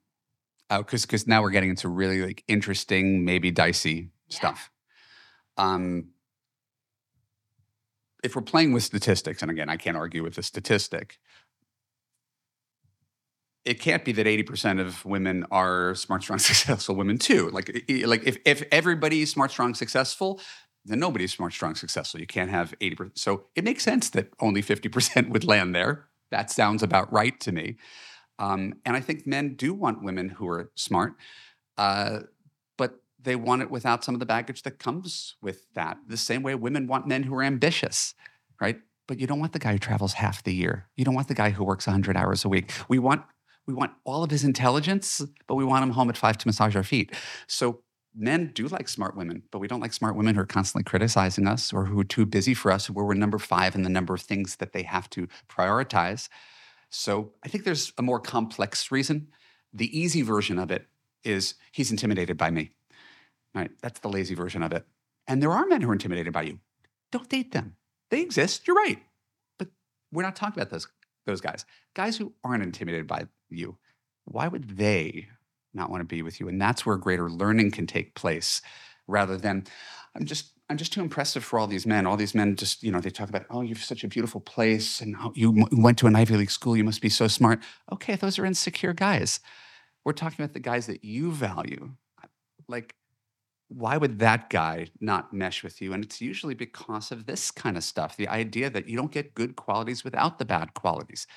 [0.69, 4.37] because because now we're getting into really like interesting, maybe dicey Yeah.
[4.37, 4.71] stuff.
[5.57, 6.09] Um,
[8.25, 11.19] if we're playing with statistics, and again, I can't argue with the statistic,
[13.67, 17.51] it can't be that eighty percent of women are smart, strong, successful women too.
[17.51, 17.69] Like
[18.05, 20.41] like if if everybody's smart, strong, successful.
[20.89, 22.21] Then nobody's smart, strong, successful.
[22.21, 23.19] You can't have 80%.
[23.19, 26.07] So it makes sense that only 50% would land there.
[26.31, 27.77] That sounds about right to me.
[28.39, 31.15] Um, and I think men do want women who are smart,
[31.79, 32.21] uh,
[32.77, 35.99] but they want it without some of the baggage that comes with that.
[36.07, 38.15] The same way women want men who are ambitious,
[38.61, 38.79] right?
[39.07, 40.89] But you don't want the guy who travels half the year.
[40.97, 42.71] You don't want the guy who works 100 hours a week.
[42.89, 43.23] We want
[43.67, 46.77] we want all of his intelligence, but we want him home at five to massage
[46.77, 47.13] our feet.
[47.47, 47.81] So
[48.15, 51.47] men do like smart women, but we don't like smart women who are constantly criticizing
[51.47, 54.15] us or who are too busy for us, where we're number five in the number
[54.15, 56.29] of things that they have to prioritize.
[56.91, 59.29] So I think there's a more complex reason.
[59.73, 60.87] The easy version of it
[61.25, 62.71] is he's intimidated by me.
[63.55, 63.71] Right?
[63.83, 64.87] That's the lazy version of it.
[65.27, 66.61] And there are men who are intimidated by you.
[67.11, 67.77] Don't date them.
[68.11, 68.67] They exist.
[68.67, 69.03] You're right.
[69.59, 69.69] But
[70.13, 70.87] we're not talking about those
[71.27, 71.65] those guys.
[71.95, 73.79] Guys who aren't intimidated by you.
[74.25, 75.29] Why would they
[75.75, 76.49] not want to be with you?
[76.49, 78.61] And that's where greater learning can take place
[79.07, 79.65] rather than
[80.15, 82.07] I'm just I'm just too impressive for all these men.
[82.07, 85.01] All these men just, you know, they talk about, oh, you've such a beautiful place
[85.01, 86.77] and oh, you m- went to an Ivy League school.
[86.77, 87.61] You must be so smart.
[87.93, 89.39] Okay, those are insecure guys.
[90.05, 91.93] We're talking about the guys that you value.
[92.69, 92.97] Like,
[93.69, 95.93] why would that guy not mesh with you?
[95.93, 99.35] And it's usually because of this kind of stuff the idea that you don't get
[99.35, 101.29] good qualities without the bad qualities.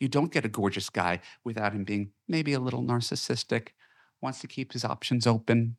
[0.00, 3.68] You don't get a gorgeous guy without him being maybe a little narcissistic,
[4.20, 5.76] wants to keep his options open,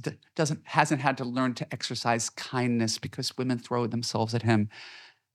[0.00, 4.68] d- doesn't hasn't had to learn to exercise kindness because women throw themselves at him.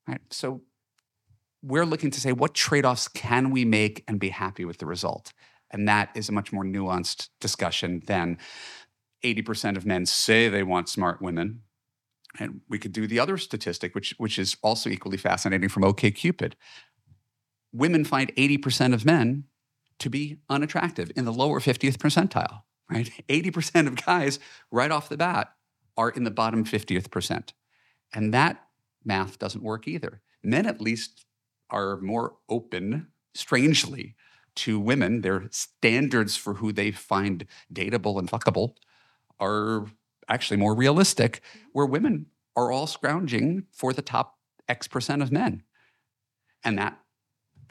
[0.07, 0.21] Right?
[0.29, 0.61] So
[1.61, 5.31] we're looking to say what trade-offs can we make and be happy with the result?
[5.69, 8.37] And that is a much more nuanced discussion than
[9.23, 11.61] 80% of men say they want smart women.
[12.39, 16.53] And we could do the other statistic, which, which is also equally fascinating from OKCupid.
[17.73, 19.45] Women find 80% of men
[19.99, 23.09] to be unattractive in the lower 50th percentile, right?
[23.29, 24.39] 80% of guys
[24.71, 25.53] right off the bat
[25.95, 27.53] are in the bottom 50th percent.
[28.13, 28.65] And that
[29.05, 30.21] math doesn't work either.
[30.43, 31.25] Men, at least,
[31.69, 34.15] are more open, strangely,
[34.55, 35.21] to women.
[35.21, 38.75] Their standards for who they find dateable and fuckable
[39.39, 39.85] are
[40.27, 41.41] actually more realistic,
[41.73, 45.63] where women are all scrounging for the top X percent of men.
[46.63, 46.99] And that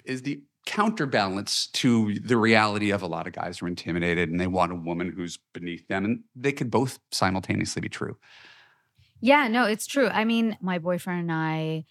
[0.04, 4.46] is the counterbalance to the reality of a lot of guys are intimidated and they
[4.46, 6.04] want a woman who's beneath them.
[6.04, 8.16] And they could both simultaneously be true.
[9.20, 10.08] Yeah, no, it's true.
[10.08, 11.84] I mean, my boyfriend and I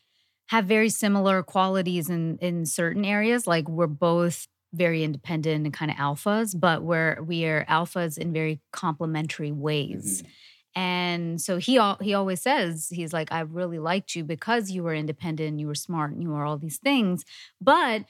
[0.47, 3.45] have very similar qualities in in certain areas.
[3.45, 8.33] Like we're both very independent and kind of alphas, but we're we are alphas in
[8.33, 10.21] very complementary ways.
[10.21, 10.31] Mm-hmm.
[10.75, 14.83] And so he al- he always says he's like I really liked you because you
[14.83, 17.25] were independent, you were smart, and you were all these things.
[17.59, 18.05] But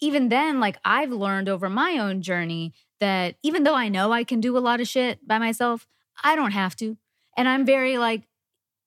[0.00, 4.24] even then, like I've learned over my own journey that even though I know I
[4.24, 5.86] can do a lot of shit by myself,
[6.22, 6.96] I don't have to.
[7.36, 8.28] And I'm very like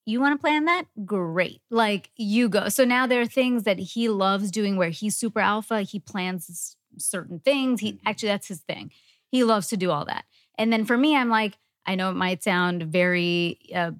[0.06, 0.86] you want to plan that?
[1.06, 1.62] Great.
[1.70, 2.70] Like you go.
[2.70, 5.84] So now there are things that he loves doing where he's super alpha.
[5.84, 7.82] He plans certain things.
[7.82, 8.08] He mm-hmm.
[8.08, 8.92] actually, that's his thing.
[9.30, 10.26] He loves to do all that.
[10.58, 13.91] And then for me, I'm like, I know it might sound very uh,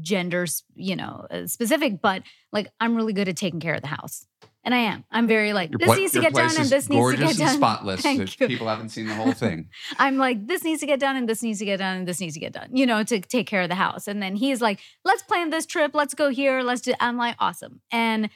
[0.00, 3.88] gender, you know, uh, specific, but like I'm really good at taking care of the
[3.88, 4.26] house.
[4.64, 5.04] And I am.
[5.12, 7.56] I'm very like, this needs to get done and this needs to get done.
[7.56, 8.00] spotless.
[8.02, 8.48] Thank if you.
[8.48, 9.68] People haven't seen the whole thing.
[9.98, 12.20] I'm like, this needs to get done and this needs to get done and this
[12.20, 14.08] needs to get done, you know, to take care of the house.
[14.08, 15.92] And then he's like, let's plan this trip.
[15.94, 16.62] Let's go here.
[16.62, 17.80] Let's do, I'm like, awesome.
[17.92, 18.28] And,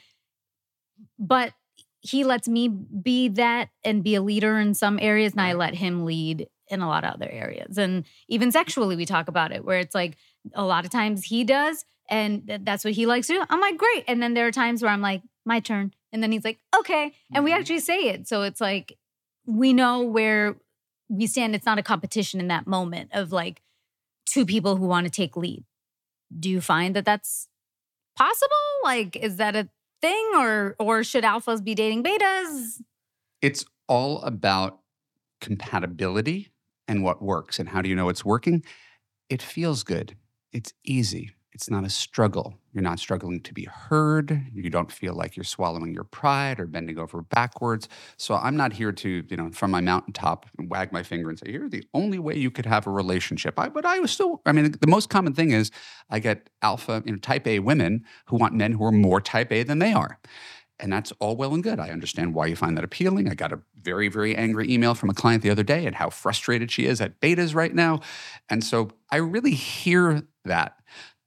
[1.19, 1.51] but
[1.99, 5.33] he lets me be that and be a leader in some areas.
[5.33, 7.77] And I let him lead in a lot of other areas.
[7.77, 10.17] And even sexually, we talk about it where it's like
[10.53, 13.43] a lot of times he does and th- that's what he likes to do.
[13.49, 14.05] I'm like, great.
[14.07, 15.93] And then there are times where I'm like, my turn.
[16.11, 17.13] And then he's like, okay.
[17.33, 17.55] And we Mhm.
[17.59, 18.27] actually say it.
[18.27, 18.97] So it's like,
[19.45, 20.55] we know where
[21.09, 21.55] we stand.
[21.55, 23.61] It's not a competition in that moment of like
[24.25, 25.63] two people who want to take lead.
[26.37, 27.47] Do you find that that's
[28.17, 28.55] possible?
[28.83, 29.67] Like, is that a
[30.01, 32.81] thing or or should alphas be dating betas?
[33.41, 34.79] It's all about
[35.41, 36.50] compatibility
[36.91, 37.57] and what works.
[37.57, 38.63] And how do you know it's working?
[39.29, 40.17] It feels good.
[40.51, 41.31] It's easy.
[41.53, 42.55] It's not a struggle.
[42.73, 44.45] You're not struggling to be heard.
[44.53, 47.89] You don't feel like you're swallowing your pride or bending over backwards.
[48.17, 51.51] So I'm not here to, you know, from my mountaintop wag my finger and say,
[51.51, 54.41] "You're the only way you could have a relationship." I, but I was still.
[54.45, 55.71] I mean, the most common thing is
[56.09, 59.51] I get alpha, you know, type A women who want men who are more type
[59.51, 60.19] A than they are.
[60.81, 61.79] And that's all well and good.
[61.79, 63.29] I understand why you find that appealing.
[63.29, 66.09] I got a very, very angry email from a client the other day and how
[66.09, 68.01] frustrated she is at betas right now.
[68.49, 70.77] And so I really hear that.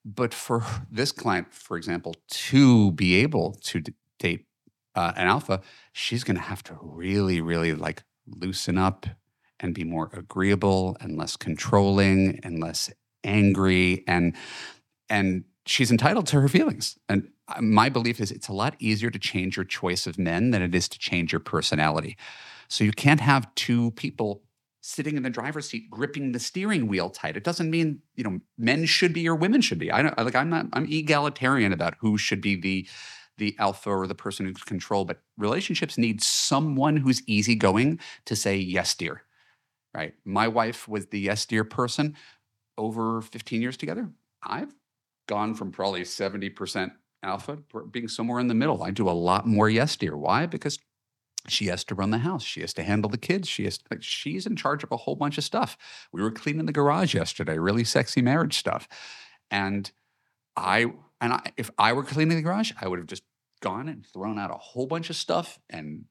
[0.05, 3.83] But for this client, for example, to be able to
[4.19, 4.47] date
[4.95, 5.62] uh, an alpha,
[5.93, 9.07] she's going to have to really, really like loosen up
[9.61, 12.90] and be more agreeable and less controlling and less
[13.23, 14.35] angry and
[15.09, 16.98] and she's entitled to her feelings.
[17.09, 20.50] And uh, my belief is it's a lot easier to change your choice of men
[20.50, 22.16] than it is to change your personality.
[22.68, 24.42] So you can't have two people
[24.81, 27.37] sitting in the driver's seat gripping the steering wheel tight.
[27.37, 29.90] It doesn't mean, you know, men should be or women should be.
[29.90, 32.87] I don't like I'm not I'm egalitarian about who should be the
[33.38, 38.57] the alpha or the person who's control, but relationships need someone who's easygoing to say
[38.57, 39.22] yes, dear.
[39.94, 40.14] Right?
[40.24, 42.16] My wife was the yes, dear person
[42.77, 44.11] over 15 years together.
[44.42, 44.74] I've
[45.27, 47.59] gone from probably 70% alpha
[47.91, 48.83] being somewhere in the middle.
[48.83, 50.17] I do a lot more yes, dear.
[50.17, 50.47] Why?
[50.47, 50.79] Because
[51.49, 52.43] she has to run the house.
[52.43, 53.49] She has to handle the kids.
[53.49, 55.77] She has like she's in charge of a whole bunch of stuff.
[56.13, 58.89] We were cleaning the garage yesterday, really sexy marriage stuff.
[59.51, 59.91] And
[60.57, 63.25] I and I, if I were cleaning the garage, I would have just
[63.61, 66.05] gone and thrown out a whole bunch of stuff and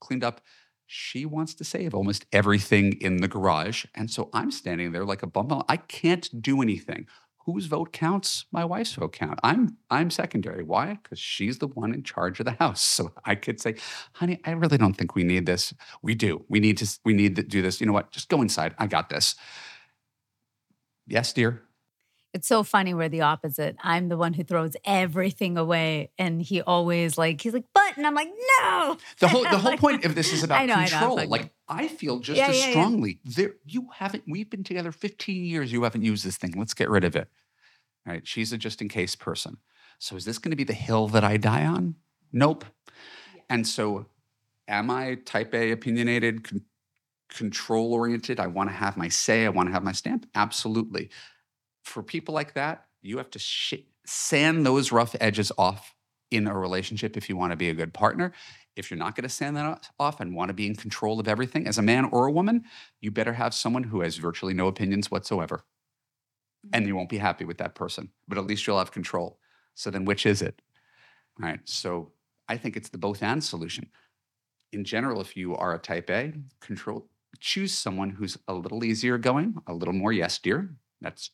[0.00, 0.40] cleaned up.
[0.86, 3.84] She wants to save almost everything in the garage.
[3.94, 5.64] And so I'm standing there like a bum.
[5.68, 7.06] I can't do anything.
[7.48, 8.44] Whose vote counts?
[8.52, 9.40] My wife's vote count.
[9.42, 10.62] I'm I'm secondary.
[10.62, 10.98] Why?
[11.02, 12.84] Because she's the one in charge of the house.
[12.98, 13.76] So I could say,
[14.12, 15.72] honey, I really don't think we need this.
[16.02, 16.44] We do.
[16.50, 17.80] We need to we need to do this.
[17.80, 18.10] You know what?
[18.10, 18.74] Just go inside.
[18.78, 19.34] I got this.
[21.06, 21.62] Yes, dear.
[22.34, 23.76] It's so funny we're the opposite.
[23.82, 28.06] I'm the one who throws everything away and he always like he's like, but and
[28.06, 28.28] I'm like,
[28.60, 28.96] no.
[29.18, 31.16] The whole the whole Like- point of this is about I know, I control.
[31.26, 32.70] like I feel just Yeah, as yeah, yeah.
[32.72, 33.20] strongly.
[33.24, 34.24] There, you haven't.
[34.28, 35.72] We've been together 15 years.
[35.72, 36.52] You haven't used this thing.
[36.56, 37.28] Let's get rid of it.
[38.06, 38.26] All right.
[38.26, 39.56] She's a just in case person.
[39.98, 41.96] So is this going to be the hill that I die on?
[42.32, 42.64] Nope.
[43.50, 44.06] And so,
[44.68, 46.64] am I type A opinionated, con-
[47.30, 48.38] control oriented?
[48.40, 49.44] I want to have my say.
[49.44, 50.26] I want to have my stamp.
[50.34, 51.10] Absolutely.
[51.88, 55.94] For people like that, you have to sh- sand those rough edges off
[56.30, 58.32] in a relationship if you want to be a good partner.
[58.76, 61.26] If you're not going to sand that off and want to be in control of
[61.26, 62.64] everything as a man or a woman,
[63.00, 65.64] you better have someone who has virtually no opinions whatsoever.
[66.72, 69.38] And you won't be happy with that person, but at least you'll have control.
[69.74, 70.60] So then, which is it?
[71.40, 71.60] All right.
[71.64, 72.12] So
[72.48, 73.88] I think it's the both and solution.
[74.72, 77.08] In general, if you are a type A, control
[77.40, 80.74] choose someone who's a little easier going, a little more yes, dear.
[81.00, 81.30] That's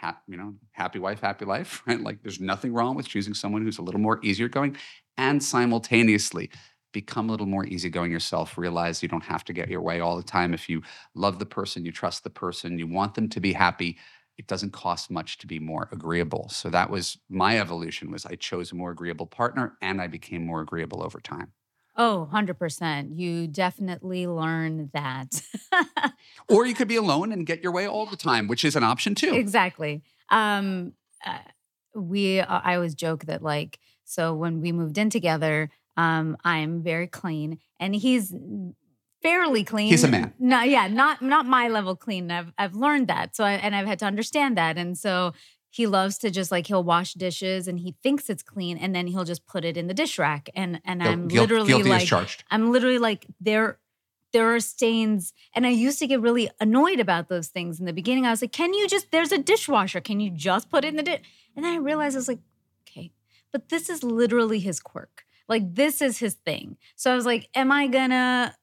[0.00, 2.00] ha- you know, happy wife, happy life, right?
[2.00, 4.76] Like there's nothing wrong with choosing someone who's a little more easier going
[5.16, 6.50] and simultaneously
[6.92, 8.56] become a little more easygoing yourself.
[8.56, 10.54] Realize you don't have to get your way all the time.
[10.54, 10.82] If you
[11.14, 13.98] love the person, you trust the person, you want them to be happy,
[14.38, 16.48] it doesn't cost much to be more agreeable.
[16.50, 20.44] So that was my evolution was I chose a more agreeable partner and I became
[20.44, 21.52] more agreeable over time.
[21.96, 23.18] Oh, 100%.
[23.18, 25.42] You definitely learn that.
[26.48, 28.84] Or you could be alone and get your way all the time, which is an
[28.84, 29.34] option too.
[29.34, 30.02] exactly.
[30.30, 30.92] Um,
[31.24, 31.38] uh,
[31.94, 36.82] we, uh, I always joke that like, so when we moved in together, um, I'm
[36.82, 38.32] very clean and he's
[39.22, 39.88] fairly clean.
[39.88, 40.34] He's a man.
[40.38, 42.30] No, yeah, not not my level clean.
[42.30, 43.34] I've I've learned that.
[43.34, 44.78] So I, and I've had to understand that.
[44.78, 45.32] And so
[45.76, 49.06] he loves to just like he'll wash dishes and he thinks it's clean and then
[49.06, 52.44] he'll just put it in the dish rack and and I'm literally guilty like charged.
[52.50, 53.78] I'm literally like, they're
[54.32, 55.32] there are stains.
[55.54, 58.26] And I used to get really annoyed about those things in the beginning.
[58.26, 60.00] I was like, can you just, there's a dishwasher.
[60.00, 61.20] Can you just put it in the dish?
[61.54, 62.40] And then I realized I was like,
[62.86, 63.12] okay,
[63.52, 65.24] but this is literally his quirk.
[65.48, 66.76] Like, this is his thing.
[66.96, 68.54] So I was like, am I gonna,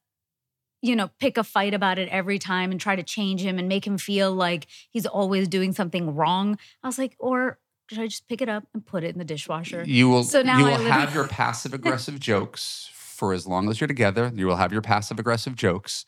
[0.84, 3.70] you know, pick a fight about it every time and try to change him and
[3.70, 6.60] make him feel like he's always doing something wrong?
[6.84, 7.58] I was like, or
[7.90, 9.86] should I just pick it up and put it in the dishwasher?
[9.88, 10.24] You will.
[10.26, 14.30] So now you will have your passive aggressive jokes for as long as you're together.
[14.36, 16.06] You will have your passive aggressive jokes,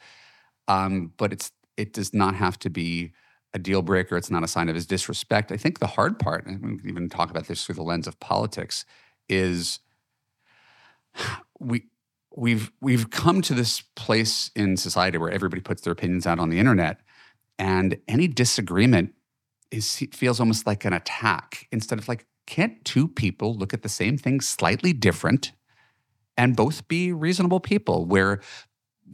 [0.67, 3.13] um, but it's it does not have to be
[3.53, 4.17] a deal breaker.
[4.17, 5.53] It's not a sign of his disrespect.
[5.53, 8.07] I think the hard part, and we can even talk about this through the lens
[8.07, 8.83] of politics,
[9.29, 9.79] is
[11.59, 11.85] we
[12.35, 16.49] we've we've come to this place in society where everybody puts their opinions out on
[16.49, 16.99] the internet,
[17.57, 19.13] and any disagreement
[19.71, 23.89] is feels almost like an attack instead of like can't two people look at the
[23.89, 25.51] same thing slightly different
[26.37, 28.05] and both be reasonable people?
[28.05, 28.41] Where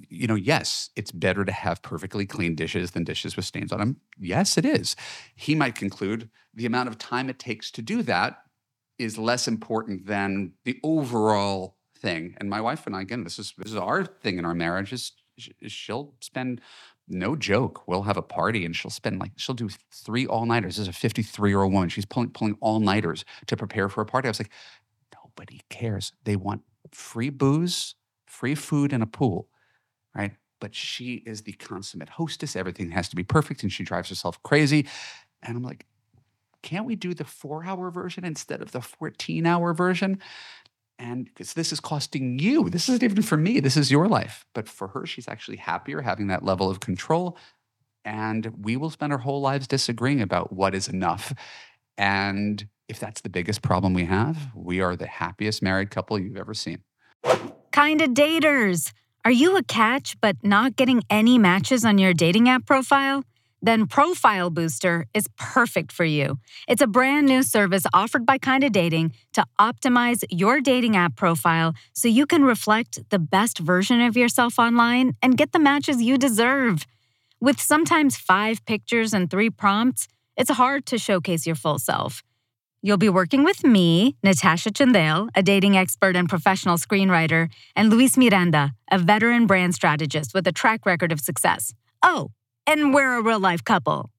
[0.09, 3.80] you know yes it's better to have perfectly clean dishes than dishes with stains on
[3.80, 4.95] them yes it is.
[5.36, 8.41] He might conclude the amount of time it takes to do that
[8.97, 13.54] is less important than the overall thing and my wife and i again this is
[13.58, 15.12] this is our thing in our marriage is
[15.68, 16.62] she'll spend
[17.08, 17.88] no joke.
[17.88, 20.78] We'll have a party and she'll spend like she'll do three all nighters.
[20.78, 21.89] This is a 53 year old woman.
[21.89, 24.28] She's pulling pulling all nighters to prepare for a party.
[24.28, 24.52] I was like,
[25.24, 26.14] nobody cares.
[26.24, 27.95] They want free booze,
[28.26, 29.49] free food, and a pool,
[30.16, 30.34] right?
[30.60, 32.56] But she is the consummate hostess.
[32.56, 34.88] Everything has to be perfect, and she drives herself crazy.
[35.43, 35.86] And I'm like,
[36.62, 40.20] can't we do the four hour version instead of the 14 hour version?
[41.02, 44.45] And because this is costing you, this isn't even for me, this is your life.
[44.54, 47.38] But for her, she's actually happier having that level of control.
[48.06, 51.34] And we will spend our whole lives disagreeing about what is enough.
[51.97, 56.38] And if that's the biggest problem we have, we are the happiest married couple you've
[56.38, 56.84] ever seen.
[57.72, 58.91] Kinda daters.
[59.26, 63.24] Are you a catch but not getting any matches on your dating app profile?
[63.62, 66.39] Then Profile Booster is perfect for you.
[66.68, 71.76] It's a brand new service offered by Kinda Dating to optimize your dating app profile
[71.93, 76.18] so you can reflect the best version of yourself online and get the matches you
[76.18, 76.88] deserve.
[77.39, 82.24] With sometimes five pictures and three prompts, it's hard to showcase your full self.
[82.84, 88.18] You'll be working with me, Natasha Chandel, a dating expert and professional screenwriter, and Luis
[88.18, 91.76] Miranda, a veteran brand strategist with a track record of success.
[92.01, 92.32] Oh,
[92.68, 94.09] and we're a real life couple.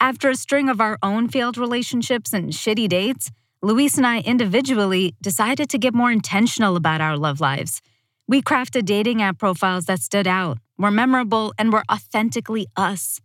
[0.00, 3.30] After a string of our own failed relationships and shitty dates,
[3.62, 7.80] Luis and I individually decided to get more intentional about our love lives.
[8.26, 13.20] We crafted dating app profiles that stood out, were memorable, and were authentically us.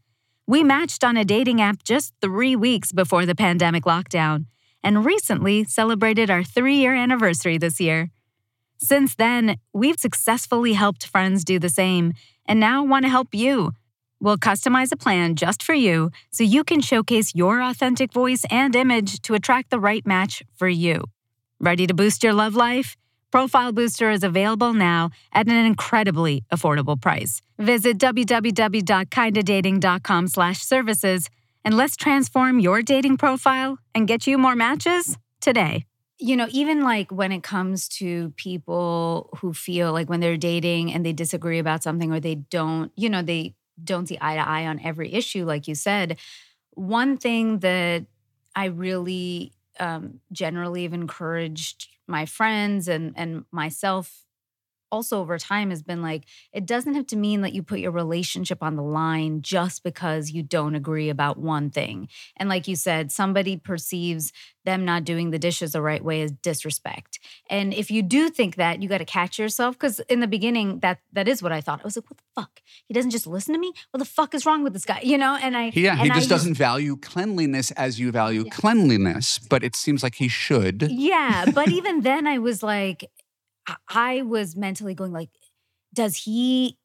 [0.45, 4.45] We matched on a dating app just three weeks before the pandemic lockdown,
[4.83, 8.11] and recently celebrated our three year anniversary this year.
[8.77, 12.13] Since then, we've successfully helped friends do the same,
[12.45, 13.73] and now want to help you.
[14.19, 18.75] We'll customize a plan just for you so you can showcase your authentic voice and
[18.75, 21.03] image to attract the right match for you.
[21.59, 22.97] Ready to boost your love life?
[23.31, 27.41] Profile Booster is available now at an incredibly affordable price.
[27.59, 31.29] Visit www.kindadating.com slash services
[31.65, 35.85] and let's transform your dating profile and get you more matches today.
[36.19, 40.93] You know, even like when it comes to people who feel like when they're dating
[40.93, 43.53] and they disagree about something or they don't, you know, they
[43.83, 46.17] don't see eye to eye on every issue, like you said,
[46.71, 48.05] one thing that
[48.55, 54.26] I really um, generally have encouraged my friends and and myself
[54.91, 57.91] also over time has been like it doesn't have to mean that you put your
[57.91, 62.07] relationship on the line just because you don't agree about one thing.
[62.37, 64.31] And like you said somebody perceives
[64.65, 67.19] them not doing the dishes the right way as disrespect.
[67.49, 70.79] And if you do think that you got to catch yourself because in the beginning
[70.79, 71.79] that that is what i thought.
[71.81, 72.61] I was like what the fuck?
[72.87, 73.73] He doesn't just listen to me?
[73.91, 75.01] What the fuck is wrong with this guy?
[75.03, 75.37] You know?
[75.41, 79.63] And i Yeah, he and I just doesn't value cleanliness as you value cleanliness, but
[79.63, 80.87] it seems like he should.
[80.89, 83.09] Yeah, but even then I was like
[83.89, 85.29] I- was mentally going like
[85.93, 86.77] does he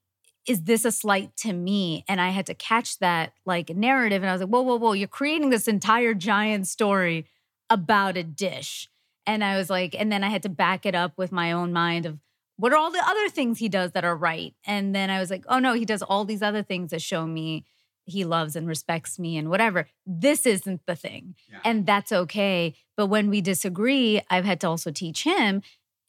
[0.46, 2.04] is this a slight to me?
[2.08, 4.92] And I had to catch that like narrative and I was like whoa whoa whoa
[4.92, 7.26] you're creating this entire giant story
[7.70, 8.88] about a dish.
[9.26, 11.72] And I was like and then I had to back it up with my own
[11.72, 12.18] mind of
[12.56, 14.54] what are all the other things he does that are right?
[14.66, 17.26] And then I was like oh no he does all these other things that show
[17.26, 17.64] me
[18.04, 19.86] he loves and respects me and whatever.
[20.06, 21.36] This isn't the thing.
[21.64, 22.74] And that's okay.
[22.96, 25.62] But when we disagree, I've had to also teach him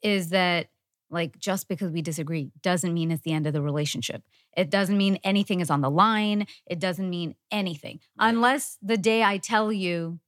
[0.04, 0.68] is that
[1.10, 4.24] like just because we disagree doesn't mean it's the end of the relationship.
[4.56, 6.46] It doesn't mean anything is on the line.
[6.66, 10.20] It doesn't mean anything unless the day I tell you,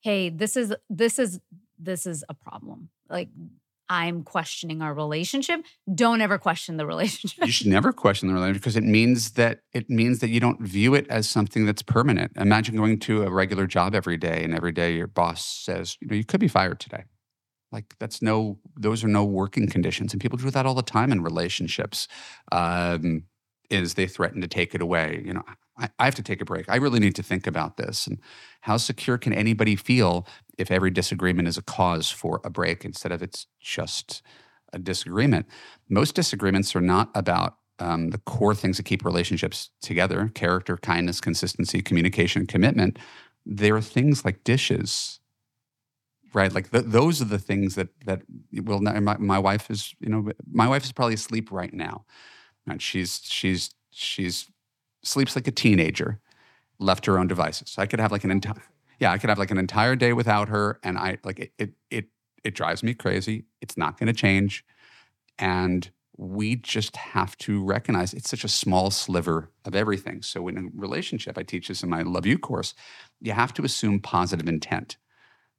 [0.00, 1.40] "Hey, this is this is
[1.78, 3.28] this is a problem." Like
[3.88, 5.60] I'm questioning our relationship.
[5.92, 7.46] Don't ever question the relationship.
[7.46, 10.60] You should never question the relationship because it means that it means that you don't
[10.60, 12.32] view it as something that's permanent.
[12.36, 16.08] Imagine going to a regular job every day and every day your boss says, you
[16.08, 17.04] know, you could be fired today.
[17.72, 21.12] Like that's no, those are no working conditions, and people do that all the time
[21.12, 22.08] in relationships.
[22.52, 23.24] Um,
[23.70, 25.22] is they threaten to take it away.
[25.24, 25.42] You know,
[25.76, 26.68] I, I have to take a break.
[26.68, 28.06] I really need to think about this.
[28.06, 28.18] And
[28.62, 30.26] how secure can anybody feel
[30.58, 34.22] if every disagreement is a cause for a break instead of it's just
[34.72, 35.46] a disagreement?
[35.88, 41.20] Most disagreements are not about um, the core things that keep relationships together character, kindness,
[41.20, 42.98] consistency, communication, commitment.
[43.44, 45.20] There are things like dishes
[46.32, 46.52] right?
[46.52, 48.22] Like th- those are the things that that
[48.52, 52.04] will not, my, my wife is you know my wife is probably asleep right now.
[52.66, 54.50] And she's she's she's
[55.02, 56.20] sleeps like a teenager
[56.78, 57.70] left her own devices.
[57.70, 58.62] So i could have like an entire
[58.98, 61.70] yeah i could have like an entire day without her and i like it it
[61.90, 62.06] it,
[62.44, 63.46] it drives me crazy.
[63.60, 64.64] It's not going to change.
[65.38, 70.22] And we just have to recognize it's such a small sliver of everything.
[70.22, 72.74] So in a relationship i teach this in my Love U course
[73.20, 74.96] you have to assume positive intent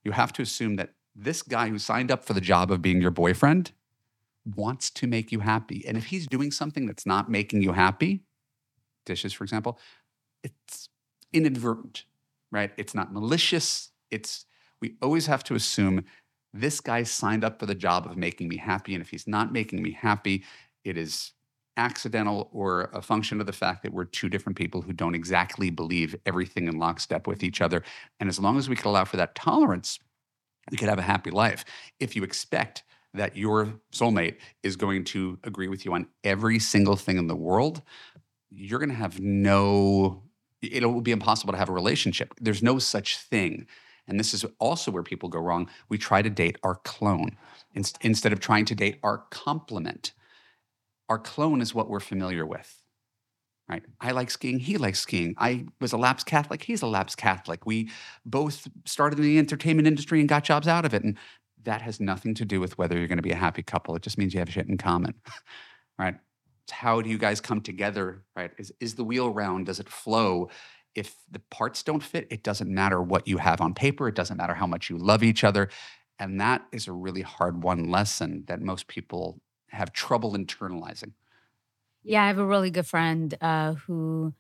[0.08, 3.02] you have to assume that this guy who signed up for the job of being
[3.02, 3.74] your boyfriend
[4.56, 5.84] wants to make you happy.
[5.86, 8.24] And if he's doing something that's not making you happy,
[9.06, 9.78] dishes, for example,
[10.44, 10.88] it's
[11.34, 12.06] inadvertent,
[12.54, 12.72] right?
[12.78, 13.92] It's not malicious.
[14.10, 14.46] It's,
[14.82, 16.06] we always have to assume
[16.54, 18.94] this guy signed up for the job of making me happy.
[18.96, 20.46] And if he's not making me happy,
[20.86, 21.34] it is
[21.78, 25.70] accidental or a function of the fact that we're two different people who don't exactly
[25.70, 27.84] believe everything in lockstep with each other.
[28.20, 30.00] And as long as we can allow for that tolerance,
[30.70, 31.64] we could have a happy life.
[32.00, 36.96] If you expect that your soulmate is going to agree with you on every single
[36.96, 37.82] thing in the world,
[38.50, 40.24] you're going to have no,
[40.62, 42.34] it will be impossible to have a relationship.
[42.42, 43.68] There's no such thing.
[44.08, 45.70] And this is also where people go wrong.
[45.90, 47.38] We try to date our clone
[48.02, 50.14] instead of trying to date our complement
[51.10, 52.82] our clone is what we're familiar with.
[53.70, 53.84] Right?
[54.00, 55.36] I like skiing, he likes skiing.
[55.38, 57.66] I was a lapsed Catholic, he's a lapsed Catholic.
[57.66, 57.90] We
[58.26, 61.04] both started in the entertainment industry and got jobs out of it.
[61.04, 61.18] And
[61.64, 63.96] that has nothing to do with whether you're going to be a happy couple.
[63.96, 65.16] It just means you have shit in common.
[66.00, 66.16] right?
[66.64, 68.24] It's how do you guys come together?
[68.38, 68.52] Right?
[68.58, 69.66] Is is the wheel round?
[69.66, 70.50] Does it flow?
[70.96, 74.08] If the parts don't fit, it doesn't matter what you have on paper.
[74.08, 75.70] It doesn't matter how much you love each other.
[76.20, 79.40] And that is a really hard one lesson that most people
[79.70, 81.14] have trouble internalizing.
[82.04, 84.34] Yeah, I have a really good friend uh, who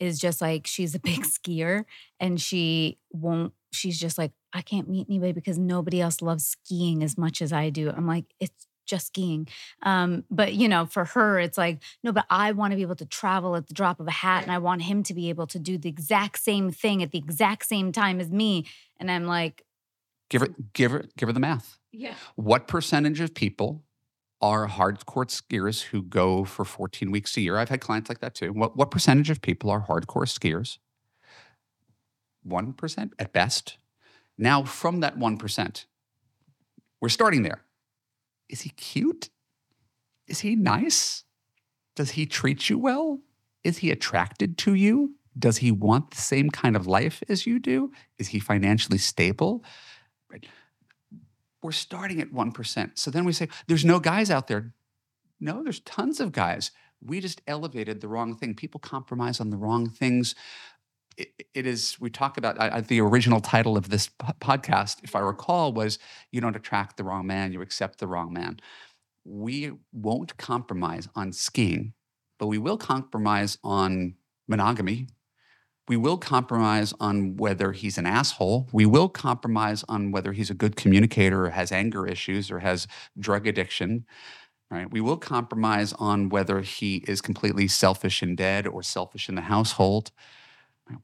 [0.00, 1.84] is just like she's a big skier
[2.18, 7.02] and she won't she's just like I can't meet anybody because nobody else loves skiing
[7.02, 7.90] as much as I do.
[7.90, 9.48] I'm like it's just skiing.
[9.82, 12.96] Um, but you know, for her, it's like, no, but I want to be able
[12.96, 15.46] to travel at the drop of a hat, and I want him to be able
[15.48, 18.66] to do the exact same thing at the exact same time as me.
[18.98, 19.64] And I'm like,
[20.28, 21.78] give her, give her, give her the math.
[21.92, 22.14] Yeah.
[22.36, 23.82] What percentage of people
[24.42, 27.56] are hardcore skiers who go for 14 weeks a year.
[27.56, 28.52] I've had clients like that too.
[28.52, 30.78] What, what percentage of people are hardcore skiers?
[32.46, 33.78] 1% at best.
[34.36, 35.84] Now, from that 1%,
[37.00, 37.62] we're starting there.
[38.48, 39.30] Is he cute?
[40.26, 41.24] Is he nice?
[41.94, 43.20] Does he treat you well?
[43.62, 45.14] Is he attracted to you?
[45.38, 47.92] Does he want the same kind of life as you do?
[48.18, 49.64] Is he financially stable?
[50.30, 50.46] Right
[51.62, 52.98] we're starting at 1%.
[52.98, 54.72] So then we say, there's no guys out there.
[55.40, 56.70] No, there's tons of guys.
[57.04, 58.54] We just elevated the wrong thing.
[58.54, 60.34] People compromise on the wrong things.
[61.16, 64.08] it, it is, we talk about I, the original title of this
[64.40, 65.98] podcast, if I recall, was
[66.30, 68.60] You Don't Attract the Wrong Man, You Accept the Wrong Man.
[69.24, 71.94] We won't compromise on skiing,
[72.38, 74.14] but we will compromise on
[74.48, 75.06] monogamy,
[75.88, 78.68] we will compromise on whether he's an asshole.
[78.72, 82.86] We will compromise on whether he's a good communicator or has anger issues or has
[83.18, 84.06] drug addiction.
[84.70, 84.90] Right?
[84.90, 89.42] We will compromise on whether he is completely selfish and dead or selfish in the
[89.42, 90.12] household.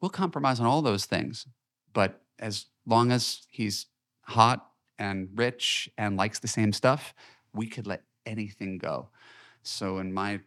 [0.01, 1.47] We'll compromise on all those things.
[1.93, 3.87] But as long as he's
[4.23, 7.15] hot and rich and likes the same stuff,
[7.53, 9.09] we could let anything go.
[9.63, 10.41] So in my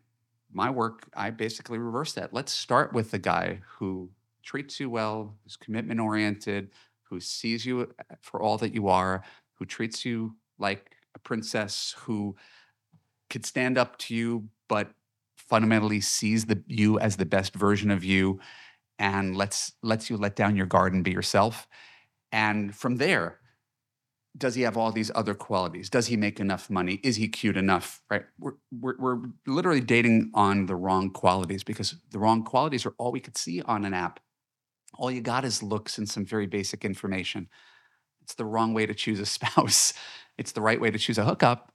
[0.53, 2.33] my work, I basically reverse that.
[2.33, 4.09] Let's start with the guy who
[4.43, 6.71] treats you well, who's commitment oriented,
[7.03, 9.23] who sees you uh, for all that you are,
[9.55, 12.35] who treats you like a princess, who
[13.29, 14.91] could stand up to you, but
[15.35, 18.39] fundamentally sees the you as the best version of you
[18.99, 21.67] and lets lets you let down your guard and be yourself.
[22.31, 23.39] And from there,
[24.37, 25.89] does he have all these other qualities?
[25.89, 26.99] Does he make enough money?
[27.03, 28.01] Is he cute enough?
[28.09, 28.23] Right?
[28.39, 33.11] We're, we're, we're literally dating on the wrong qualities because the wrong qualities are all
[33.11, 34.19] we could see on an app
[34.97, 37.47] all you got is looks and some very basic information.
[38.23, 39.93] It's the wrong way to choose a spouse.
[40.37, 41.71] It's the right way to choose a hookup.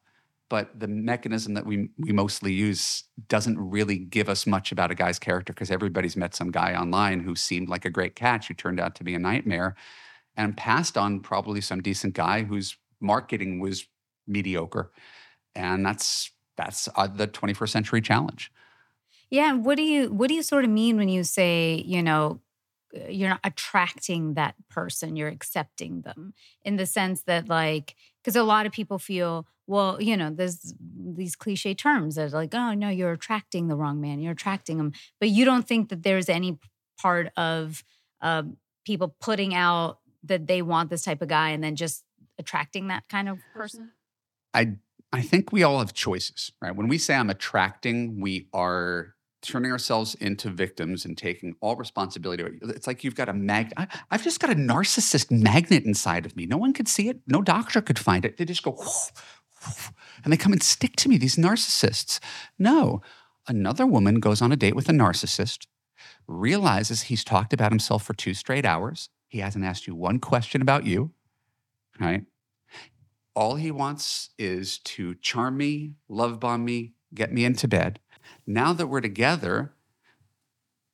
[0.49, 4.95] but the mechanism that we we mostly use doesn't really give us much about a
[4.95, 8.55] guy's character because everybody's met some guy online who seemed like a great catch who
[8.55, 9.75] turned out to be a nightmare
[10.37, 13.87] and passed on probably some decent guy whose marketing was
[14.27, 14.93] mediocre
[15.55, 18.53] and that's that's uh, the 21st century challenge
[19.31, 22.03] Yeah, and what do you what do you sort of mean when you say, you
[22.03, 22.41] know,
[23.09, 26.34] you're not attracting that person, you're accepting them
[26.64, 30.74] in the sense that like because a lot of people feel, well, you know, there's
[30.80, 34.78] these cliche terms that are like, oh no, you're attracting the wrong man, you're attracting
[34.78, 36.59] him, but you don't think that there's any
[37.01, 37.84] part of
[38.20, 38.43] uh,
[38.84, 42.05] people putting out that they want this type of guy and then just
[42.39, 43.93] attracting that kind of person.
[44.55, 44.76] I
[45.12, 46.74] I think we all have choices, right?
[46.74, 49.14] When we say I'm attracting, we are
[49.47, 52.45] turning ourselves into victims and taking all responsibility.
[52.63, 53.73] It's like you've got a mag.
[53.77, 56.47] I, I've just got a narcissist magnet inside of me.
[56.47, 57.21] No one could see it.
[57.27, 58.37] No doctor could find it.
[58.37, 58.87] They just go, "Whoosh,
[59.67, 59.91] whoosh,"
[60.25, 61.19] and they come and stick to me.
[61.19, 62.21] These narcissists.
[62.59, 63.03] No,
[63.47, 65.67] another woman goes on a date with a narcissist,
[66.27, 69.09] realizes he's talked about himself for two straight hours.
[69.29, 71.13] He hasn't asked you one question about you,
[72.01, 72.25] right?
[73.37, 78.01] all he wants is to charm me, love bomb me, get me into bed.
[78.47, 79.72] Now that we're together,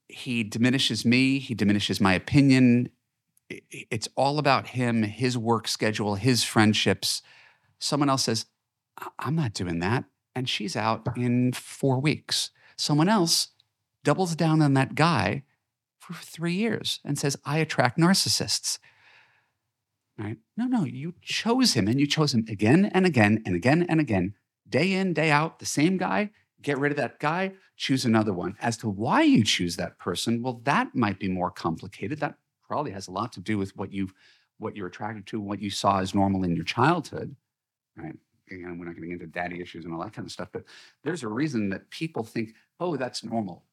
[0.09, 2.91] he diminishes me, he diminishes my opinion.
[3.49, 7.23] It's all about him, his work schedule, his friendships.
[7.79, 8.47] Someone else says,
[8.99, 10.05] "I- I'm not doing that.
[10.35, 12.51] And she's out in four weeks.
[12.77, 13.49] Someone else
[14.03, 15.45] doubles down on that guy
[15.99, 18.79] for three years and says, I attract narcissists
[20.19, 20.37] right?
[20.57, 24.01] No, no, you chose him and you chose him again and again and again and
[24.01, 24.35] again,
[24.69, 26.31] day in, day out, the same guy.
[26.63, 28.57] Get rid of that guy, choose another one.
[28.61, 32.21] As to why you choose that person, well, that might be more complicated.
[32.21, 32.37] That
[32.67, 34.09] probably has a lot to do with what you
[34.59, 37.35] what you're attracted to, what you saw as normal in your childhood,
[37.97, 38.17] right?
[38.49, 40.63] Again, we're not getting into daddy issues and all that kind of stuff, but
[41.03, 43.65] there's a reason that people think, oh, that's normal.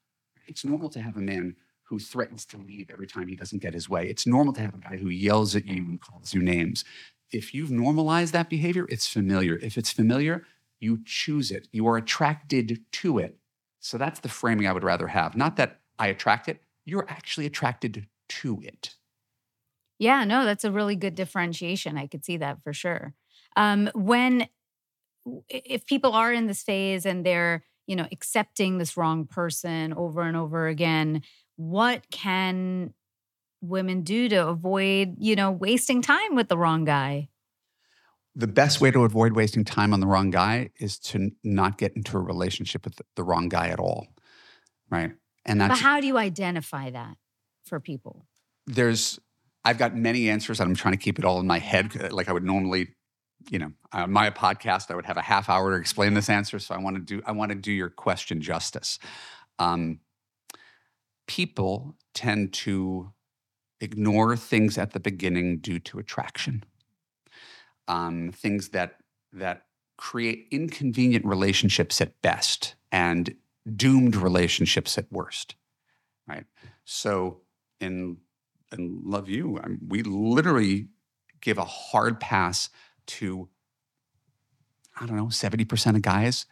[0.48, 3.74] It's normal to have a man who threatens to leave every time he doesn't get
[3.74, 4.08] his way.
[4.08, 6.86] It's normal to have a guy who yells at you and calls you names.
[7.32, 9.58] If you've normalized that behavior, it's familiar.
[9.58, 10.46] If it's familiar,
[10.80, 11.68] you choose it.
[11.72, 13.38] You are attracted to it.
[13.80, 15.36] So that's the framing I would rather have.
[15.36, 18.96] Not that I attract it, you're actually attracted to it.
[20.00, 21.98] Yeah, no, that's a really good differentiation.
[21.98, 23.14] I could see that for sure.
[23.58, 24.48] Um, when
[25.50, 30.22] if people are in this phase and they're, you know, accepting this wrong person over
[30.22, 31.22] and over again,
[31.58, 32.94] what can
[33.62, 37.30] women do to avoid, you know, wasting time with the wrong guy?
[38.40, 41.96] The best way to avoid wasting time on the wrong guy is to not get
[41.96, 44.08] into a relationship with the, wrong guy at all.
[44.90, 45.12] Right.
[45.46, 47.18] And But that's how do you identify that
[47.66, 48.26] for people?
[48.70, 49.20] there's
[49.66, 52.14] I've got many answers and I'm trying to keep it all in my head uh,
[52.16, 52.96] like I would normally
[53.50, 56.60] you know on my podcast I would have a half hour to explain this answer
[56.60, 59.00] so I want to do I want to do your question justice
[59.58, 60.00] um,
[61.28, 63.12] people tend to
[63.82, 66.64] ignore things at the beginning due to attraction
[67.90, 68.96] um, things that
[69.34, 69.64] that
[69.98, 73.36] create inconvenient relationships at best and
[73.76, 75.56] doomed relationships at worst
[76.26, 76.46] right
[76.86, 77.42] so
[77.82, 78.18] in
[78.72, 79.60] and Love U.
[79.60, 80.88] I we literally
[81.42, 82.70] give a hard pass
[83.08, 83.50] to,
[85.00, 86.46] I don't know, 70% of guys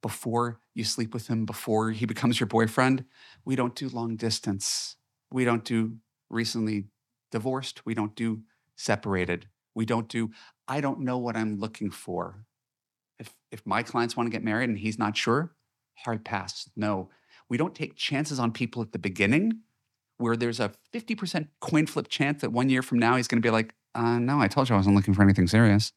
[0.00, 3.04] before you sleep with him, before he becomes your boyfriend.
[3.44, 4.96] We don't do long distance.
[5.30, 5.96] We don't do
[6.30, 6.84] recently
[7.30, 7.84] divorced.
[7.84, 8.42] We don't do
[8.76, 9.48] separated.
[9.74, 10.30] We don't do,
[10.68, 12.44] I don't know what I'm looking for.
[13.18, 15.52] If, if my clients want to get married and he's not sure,
[16.04, 16.70] hard pass.
[16.76, 17.08] No,
[17.48, 19.60] we don't take chances on people at the beginning
[20.18, 23.46] where there's a 50% coin flip chance that one year from now he's going to
[23.46, 25.92] be like, uh, no, I told you I wasn't looking for anything serious.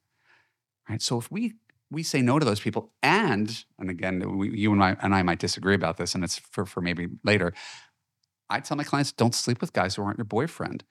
[0.89, 1.01] Right.
[1.01, 1.55] So if we
[1.91, 5.23] we say no to those people, and and again, we, you and I and I
[5.23, 7.53] might disagree about this, and it's for for maybe later.
[8.49, 10.83] I tell my clients, don't sleep with guys who aren't your boyfriend.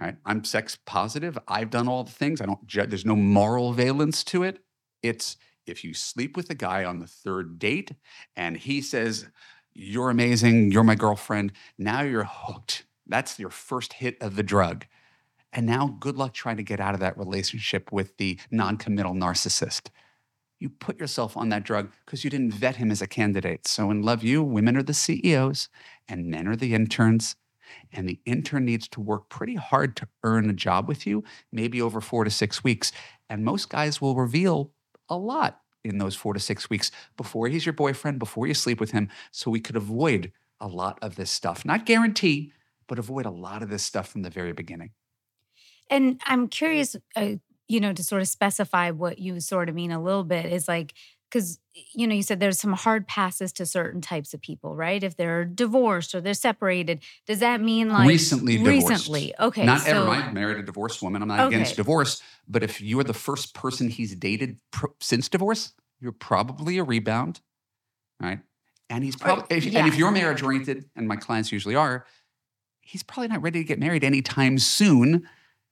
[0.00, 0.16] Right.
[0.26, 1.38] I'm sex positive.
[1.48, 2.40] I've done all the things.
[2.42, 2.90] I don't judge.
[2.90, 4.62] There's no moral valence to it.
[5.02, 7.92] It's if you sleep with a guy on the third date
[8.36, 9.26] and he says,
[9.72, 11.52] you're amazing, you're my girlfriend.
[11.78, 12.84] Now you're hooked.
[13.06, 14.86] That's your first hit of the drug.
[15.52, 19.88] And now good luck trying to get out of that relationship with the non-committal narcissist.
[20.58, 23.66] You put yourself on that drug because you didn't vet him as a candidate.
[23.66, 25.68] So in Love U, women are the CEOs
[26.08, 27.36] and men are the interns.
[27.92, 31.80] And the intern needs to work pretty hard to earn a job with you, maybe
[31.80, 32.92] over four to six weeks.
[33.28, 34.72] And most guys will reveal
[35.08, 38.80] a lot in those four to six weeks before he's your boyfriend, before you sleep
[38.80, 41.64] with him, so we could avoid a lot of this stuff.
[41.64, 42.52] Not guarantee,
[42.88, 44.90] but avoid a lot of this stuff from the very beginning.
[45.90, 47.34] And I'm curious, uh,
[47.68, 50.66] you know, to sort of specify what you sort of mean a little bit is
[50.68, 50.94] like
[51.30, 51.58] because
[51.92, 55.02] you know you said there's some hard passes to certain types of people, right?
[55.02, 58.88] If they're divorced or they're separated, does that mean like recently divorced.
[58.88, 59.64] Recently, okay.
[59.66, 60.10] Not so, ever.
[60.10, 61.22] I married a divorced woman.
[61.22, 61.56] I'm not Okay.
[61.56, 66.78] against divorce, but if you're the first person he's dated pr- since divorce, you're probably
[66.78, 67.40] a rebound,
[68.20, 68.40] right?
[68.88, 72.06] And he's probably, if, and if you're marriage oriented, and my clients usually are,
[72.80, 75.28] he's probably not ready to get married anytime soon,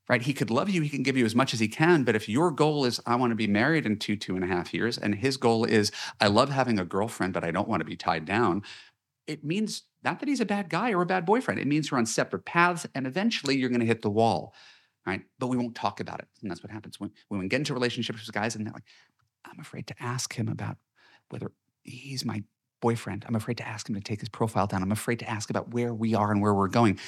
[0.09, 0.22] right?
[0.22, 2.28] He could love you, he can give you as much as he can, but if
[2.28, 4.98] your goal is, I want to be married in two, two and a half years,
[4.98, 5.90] and his goal is,
[6.20, 8.62] I love having a girlfriend, but I don't want to be tied down,
[9.26, 11.59] it means not that he's a bad guy or a bad boyfriend.
[11.59, 14.55] It means you're on separate paths, and eventually you're going to hit the wall,
[15.07, 15.22] right?
[15.38, 17.72] But we won't talk about it, and that's what happens when when we get into
[17.72, 18.84] relationships with guys, and they're like,
[19.46, 20.76] "I'm afraid to ask him about
[21.30, 21.50] whether
[21.82, 22.44] he's my
[22.82, 23.24] boyfriend.
[23.26, 24.82] I'm afraid to ask him to take his profile down.
[24.82, 26.98] I'm afraid to ask about where we are and where we're going."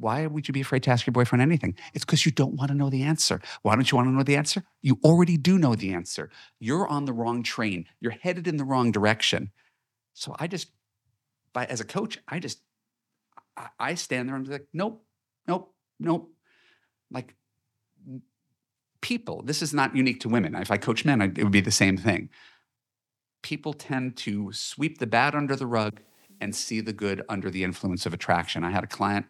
[0.00, 1.76] Why would you be afraid to ask your boyfriend anything?
[1.92, 3.40] It's because you don't want to know the answer.
[3.62, 4.64] Why don't you want to know the answer?
[4.80, 6.30] You already do know the answer.
[6.58, 7.84] You're on the wrong train.
[8.00, 9.50] You're headed in the wrong direction.
[10.14, 10.68] So I just
[11.52, 12.62] by as a coach, I just
[13.56, 15.04] I, I stand there and be like, nope,
[15.46, 16.32] nope, nope.
[17.10, 17.34] Like
[19.02, 20.54] people, this is not unique to women.
[20.54, 22.30] If I coach men, it would be the same thing.
[23.42, 26.00] People tend to sweep the bad under the rug
[26.40, 28.64] and see the good under the influence of attraction.
[28.64, 29.26] I had a client,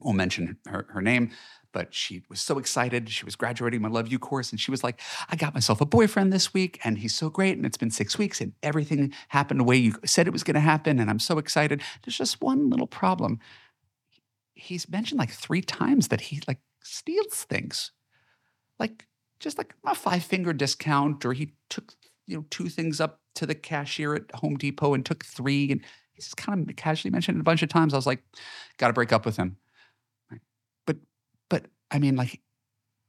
[0.00, 1.30] won't mention her, her name,
[1.72, 3.10] but she was so excited.
[3.10, 5.86] She was graduating my Love U course, and she was like, I got myself a
[5.86, 7.56] boyfriend this week, and he's so great.
[7.56, 10.54] And it's been six weeks, and everything happened the way you said it was going
[10.54, 10.98] to happen.
[10.98, 11.82] And I'm so excited.
[12.02, 13.40] There's just one little problem.
[14.54, 17.92] He's mentioned like three times that he like steals things,
[18.78, 19.06] like
[19.38, 21.92] just like a five finger discount, or he took
[22.26, 25.82] you know two things up to the cashier at Home Depot and took three, and
[26.14, 27.92] he's just kind of casually mentioned it a bunch of times.
[27.92, 28.22] I was like,
[28.78, 29.58] got to break up with him.
[31.90, 32.40] I mean, like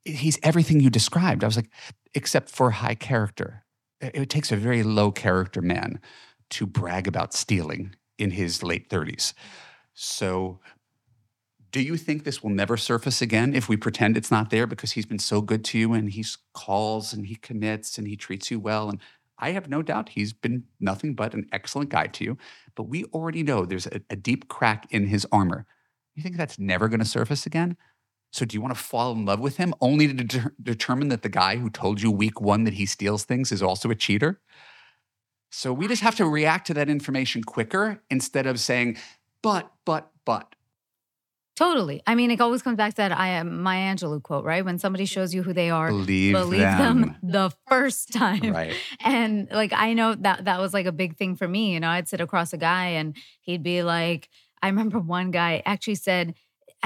[0.06, 1.44] he's everything you described.
[1.44, 1.70] I was like,
[2.14, 3.64] except for high character.
[4.02, 6.00] It, it takes a very low character man
[6.52, 9.34] to brag about stealing in his late 30s.
[9.94, 10.60] So,
[11.72, 14.94] do you think this will never surface again if we pretend it's not there because
[14.94, 18.50] he's been so good to you and he calls and he commits and he treats
[18.50, 18.90] you well?
[18.90, 19.00] And
[19.38, 22.38] I have no doubt he's been nothing but an excellent guy to you.
[22.76, 25.66] But we already know there's a, a deep crack in his armor.
[26.16, 27.76] You think that's never going to surface again?
[28.32, 31.22] So, do you want to fall in love with him only to deter- determine that
[31.22, 34.40] the guy who told you week one that he steals things is also a cheater?
[35.52, 38.98] So, we just have to react to that information quicker instead of saying,
[39.42, 40.54] but, but, but.
[41.56, 42.04] Totally.
[42.06, 44.64] I mean, it always comes back to that I am Maya Angelou quote, right?
[44.64, 47.02] When somebody shows you who they are, Believe, believe them.
[47.02, 48.52] them the first time.
[48.54, 48.76] Right.
[49.00, 51.74] And like I know that that was like a big thing for me.
[51.74, 54.30] You know, I'd sit across a guy and he'd be like,
[54.62, 56.36] I remember one guy actually said,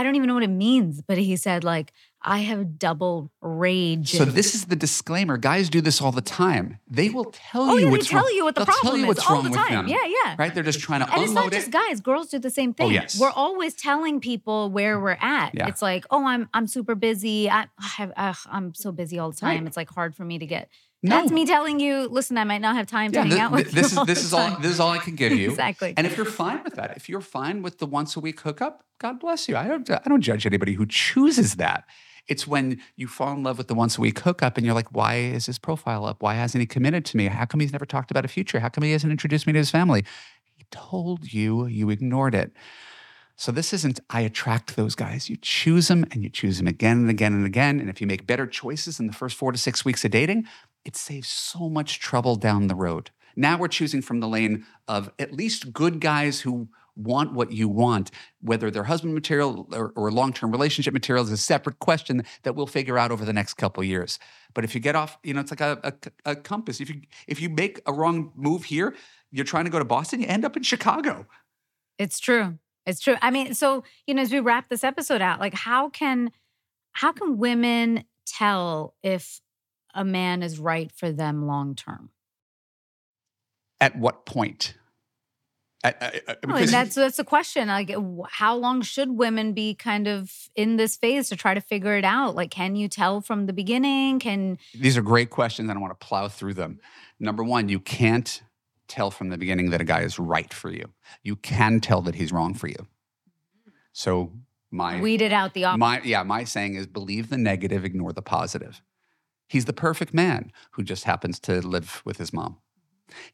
[0.02, 1.93] I don't even know what it means, but he said like,
[2.24, 4.12] I have double rage.
[4.14, 5.38] So this is the disclaimer.
[5.38, 6.80] Guys do this all the time.
[6.89, 8.32] They will tell oh you yeah, they tell wrong.
[8.34, 9.88] you what the They'll problem tell you is what's all the time.
[9.88, 10.36] Yeah, yeah.
[10.39, 10.54] Right?
[10.54, 11.72] They're just trying to And it's not just it.
[11.72, 12.86] guys; girls do the same thing.
[12.86, 12.95] Oh, thing.
[12.95, 13.20] yes.
[13.20, 15.52] We're always telling people where we're at.
[15.54, 15.68] Yeah.
[15.68, 17.49] It's like, oh, I'm I'm super busy.
[17.49, 17.68] I,
[17.99, 19.60] I I'm so busy all the time.
[19.60, 19.68] Right.
[19.68, 20.70] It's like hard for me to get.
[21.04, 21.16] No.
[21.20, 22.08] That's me telling you.
[22.08, 23.93] Listen, I might not have time to hang thi- out with this you.
[23.93, 25.49] is all this is all this is all I can give you.
[25.49, 25.93] Exactly.
[25.97, 28.84] And if you're fine with that, if you're fine with the once a week hookup,
[28.99, 29.58] God bless you.
[29.58, 31.86] I don't I don't judge anybody who chooses that.
[32.28, 34.91] It's when you fall in love with the once a week hookup and you're like,
[34.91, 36.22] why is his profile up?
[36.22, 37.26] Why hasn't he committed to me?
[37.26, 38.60] How come he's never talked about a future?
[38.60, 40.06] How come he hasn't introduced me to his family?
[40.56, 42.52] He told you, you ignored it.
[43.38, 45.32] So this isn't I attract those guys.
[45.32, 47.80] You choose them and you choose them again and again and again.
[47.80, 50.45] And if you make better choices in the first four to six weeks of dating,
[50.86, 53.12] it saves so much trouble down the road.
[53.36, 57.70] Now we're choosing from the lane of at least good guys who want what you
[57.70, 58.12] want,
[58.42, 62.68] whether they're husband material or, or long-term relationship material is a separate question that we'll
[62.68, 64.20] figure out over the next couple years.
[64.54, 66.82] But if you get off, you know, it's like a, a, a compass.
[66.82, 68.96] If you if you make a wrong move here,
[69.32, 71.26] you're trying to go to Boston, you end up in Chicago.
[71.98, 72.60] It's true.
[72.86, 73.16] It's true.
[73.22, 76.32] I mean, so you know, as we wrap this episode out, like how can
[76.92, 79.40] how can women tell if
[79.94, 82.10] a man is right for them long term?
[83.80, 84.76] At what point?
[85.84, 87.68] Uh, uh, Well, and that's that's the question.
[87.68, 87.92] Like,
[88.30, 92.06] how long should women be kind of in this phase to try to figure it
[92.06, 92.36] out?
[92.36, 94.20] Like, can you tell from the beginning?
[94.20, 96.80] Can These are great questions, and I want to plow through them.
[97.20, 98.44] Number one, you can't
[98.88, 100.92] tell from the beginning that a guy is right for you.
[101.24, 102.88] You can tell that he's wrong for you.
[103.94, 104.32] So
[104.70, 105.80] my weeded out the opposite?
[105.80, 108.82] my yeah, my saying is believe the negative, ignore the positive.
[109.52, 112.60] He's the perfect man who just happens to live with his mom.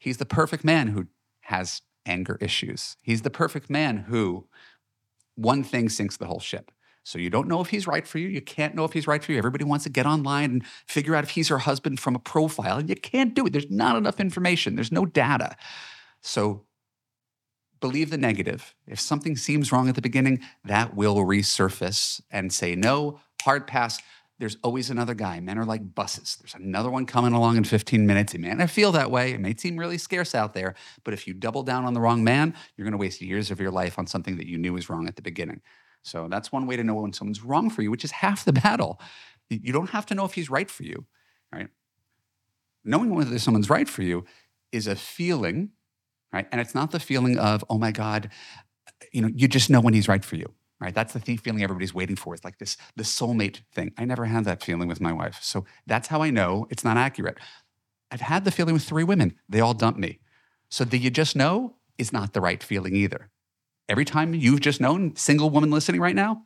[0.00, 1.06] He's the perfect man who
[1.42, 2.96] has anger issues.
[3.02, 4.48] He's the perfect man who
[5.36, 6.72] one thing sinks the whole ship.
[7.04, 8.26] So you don't know if he's right for you.
[8.26, 9.38] You can't know if he's right for you.
[9.38, 12.78] Everybody wants to get online and figure out if he's her husband from a profile,
[12.78, 13.52] and you can't do it.
[13.52, 15.54] There's not enough information, there's no data.
[16.20, 16.64] So
[17.78, 18.74] believe the negative.
[18.88, 24.00] If something seems wrong at the beginning, that will resurface and say no, hard pass.
[24.38, 25.40] There's always another guy.
[25.40, 26.38] Men are like buses.
[26.40, 28.34] There's another one coming along in 15 minutes.
[28.34, 29.32] It may not feel that way.
[29.32, 30.76] It may seem really scarce out there.
[31.02, 33.60] But if you double down on the wrong man, you're going to waste years of
[33.60, 35.60] your life on something that you knew was wrong at the beginning.
[36.02, 38.52] So that's one way to know when someone's wrong for you, which is half the
[38.52, 39.00] battle.
[39.50, 41.06] You don't have to know if he's right for you,
[41.52, 41.68] right?
[42.84, 44.24] Knowing whether someone's right for you
[44.70, 45.70] is a feeling,
[46.32, 46.46] right?
[46.52, 48.30] And it's not the feeling of, oh my God,
[49.12, 50.46] you know, you just know when he's right for you
[50.80, 50.94] right?
[50.94, 52.34] That's the feeling everybody's waiting for.
[52.34, 53.92] It's like this, the soulmate thing.
[53.98, 55.38] I never had that feeling with my wife.
[55.42, 57.38] So that's how I know it's not accurate.
[58.10, 59.34] I've had the feeling with three women.
[59.48, 60.20] They all dumped me.
[60.68, 63.30] So the you just know is not the right feeling either.
[63.88, 66.44] Every time you've just known, single woman listening right now,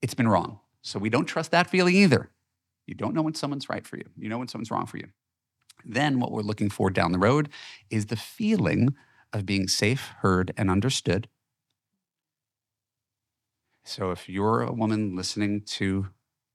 [0.00, 0.58] it's been wrong.
[0.80, 2.30] So we don't trust that feeling either.
[2.86, 4.04] You don't know when someone's right for you.
[4.16, 5.08] You know when someone's wrong for you.
[5.84, 7.48] Then what we're looking for down the road
[7.90, 8.94] is the feeling
[9.32, 11.28] of being safe, heard, and understood
[13.84, 16.08] so if you're a woman listening to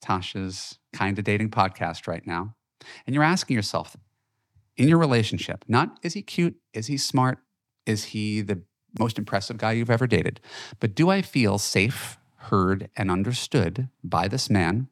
[0.03, 2.55] Tasha's Kinda Dating podcast right now,
[3.05, 3.97] and you're asking yourself
[4.75, 6.55] in your relationship, not is he cute?
[6.73, 7.39] Is he smart?
[7.85, 8.61] Is he the
[8.99, 10.39] most impressive guy you've ever dated?
[10.79, 14.87] But do I feel safe, heard, and understood by this man?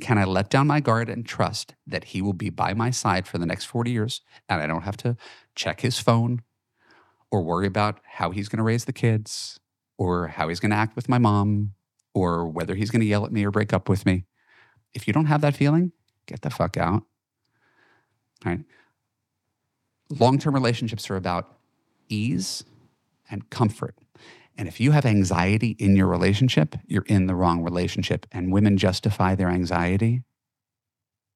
[0.00, 3.26] Can I let down my guard and trust that he will be by my side
[3.26, 5.16] for the next 40 years and I don't have to
[5.54, 6.42] check his phone
[7.30, 9.60] or worry about how he's going to raise the kids
[9.98, 11.72] or how he's going to act with my mom
[12.14, 14.24] or whether he's going to yell at me or break up with me.
[14.92, 15.92] If you don't have that feeling,
[16.26, 17.02] get the fuck out.
[18.44, 18.60] Right?
[20.10, 21.56] Long term relationships are about
[22.08, 22.64] ease
[23.30, 23.96] and comfort.
[24.56, 28.26] And if you have anxiety in your relationship, you're in the wrong relationship.
[28.30, 30.22] And women justify their anxiety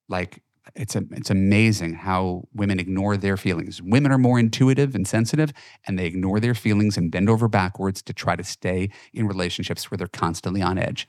[0.08, 0.42] like
[0.74, 3.82] it's a, it's amazing how women ignore their feelings.
[3.82, 5.52] Women are more intuitive and sensitive,
[5.86, 9.90] and they ignore their feelings and bend over backwards to try to stay in relationships
[9.90, 11.08] where they're constantly on edge.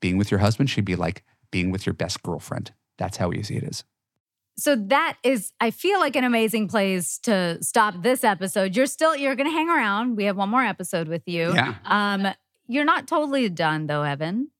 [0.00, 2.72] Being with your husband should be like being with your best girlfriend.
[2.98, 3.84] That's how easy it is.
[4.56, 8.74] So that is, I feel like an amazing place to stop this episode.
[8.74, 10.16] You're still, you're going to hang around.
[10.16, 11.54] We have one more episode with you.
[11.54, 11.76] Yeah.
[11.84, 12.26] Um,
[12.66, 14.50] you're not totally done though, Evan.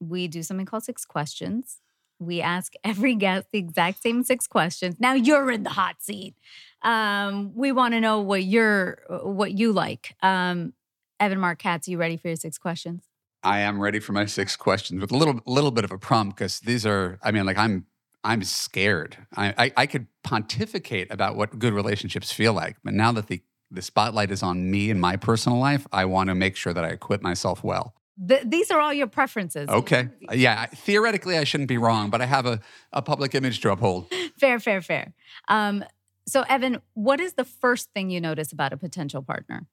[0.00, 1.82] We do something called six questions.
[2.18, 4.96] We ask every guest the exact same six questions.
[4.98, 6.34] Now you're in the hot seat.
[6.82, 10.14] Um, we want to know what you're, what you like.
[10.22, 10.74] Um,
[11.20, 13.04] Evan Marc Katz, you ready for your six questions?
[13.42, 16.36] I am ready for my six questions with a little little bit of a prompt
[16.36, 17.86] because these are, I mean, like I'm
[18.24, 19.18] I'm scared.
[19.36, 23.42] I, I, I could pontificate about what good relationships feel like, but now that the
[23.70, 26.84] the spotlight is on me and my personal life, I want to make sure that
[26.84, 27.94] I equip myself well.
[28.28, 29.68] Th- these are all your preferences.
[29.68, 30.08] Okay.
[30.32, 30.66] Yeah.
[30.66, 32.60] Theoretically, I shouldn't be wrong, but I have a,
[32.92, 34.12] a public image to uphold.
[34.38, 35.14] Fair, fair, fair.
[35.48, 35.84] Um,
[36.26, 39.66] so, Evan, what is the first thing you notice about a potential partner?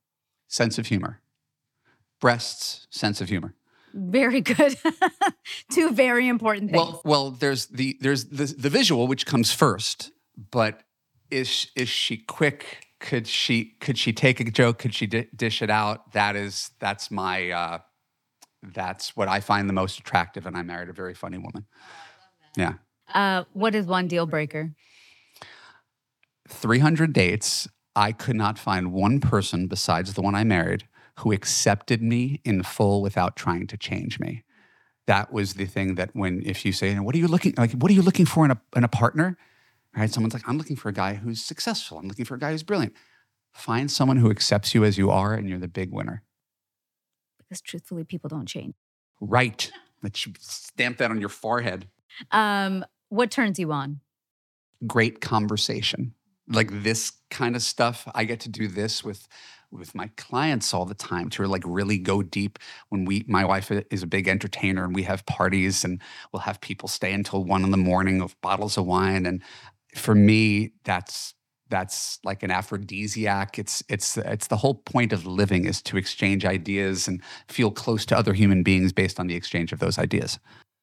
[0.48, 1.20] Sense of humor.
[2.20, 3.56] Breasts, sense of humor.
[3.94, 4.78] Very good.
[5.72, 6.78] Two very important things.
[6.82, 10.12] Well, well, there's the there's the, the visual which comes first,
[10.52, 10.84] but
[11.30, 12.88] is is she quick?
[13.00, 14.78] Could she could she take a joke?
[14.78, 16.14] Could she di- dish it out?
[16.14, 17.80] That is that's my uh,
[18.64, 20.46] that's what I find the most attractive.
[20.46, 21.66] And I married a very funny woman.
[22.56, 22.74] Yeah.
[23.14, 24.74] Uh, what is one deal breaker?
[26.48, 27.68] 300 dates.
[27.96, 30.88] I could not find one person besides the one I married
[31.20, 34.44] who accepted me in full without trying to change me.
[35.08, 37.74] That was the thing that when if you say, "What are you looking like?
[37.74, 39.38] What are you looking for in a in a partner?"
[39.96, 40.10] Right?
[40.10, 41.98] Someone's like, "I'm looking for a guy who's successful.
[41.98, 42.94] I'm looking for a guy who's brilliant."
[43.52, 46.24] Find someone who accepts you as you are, and you're the big winner
[47.52, 48.76] because truthfully, people don't change.
[49.20, 49.70] Right.
[50.02, 51.90] Let's stamp that on your forehead.
[52.32, 54.00] Um, what turns you on?
[54.88, 56.14] Great conversation.
[56.48, 58.08] Like this kind of stuff.
[58.16, 59.28] I get to do this with
[59.70, 62.58] with my clients all the time to like really go deep
[62.90, 66.60] when we my wife is a big entertainer and we have parties and we'll have
[66.60, 69.42] people stay until one in the morning with bottles of wine and
[69.96, 71.36] for me that's
[71.72, 73.58] that's like an aphrodisiac.
[73.58, 78.06] It's it's it's the whole point of living is to exchange ideas and feel close
[78.08, 80.38] to other human beings based on the exchange of those ideas.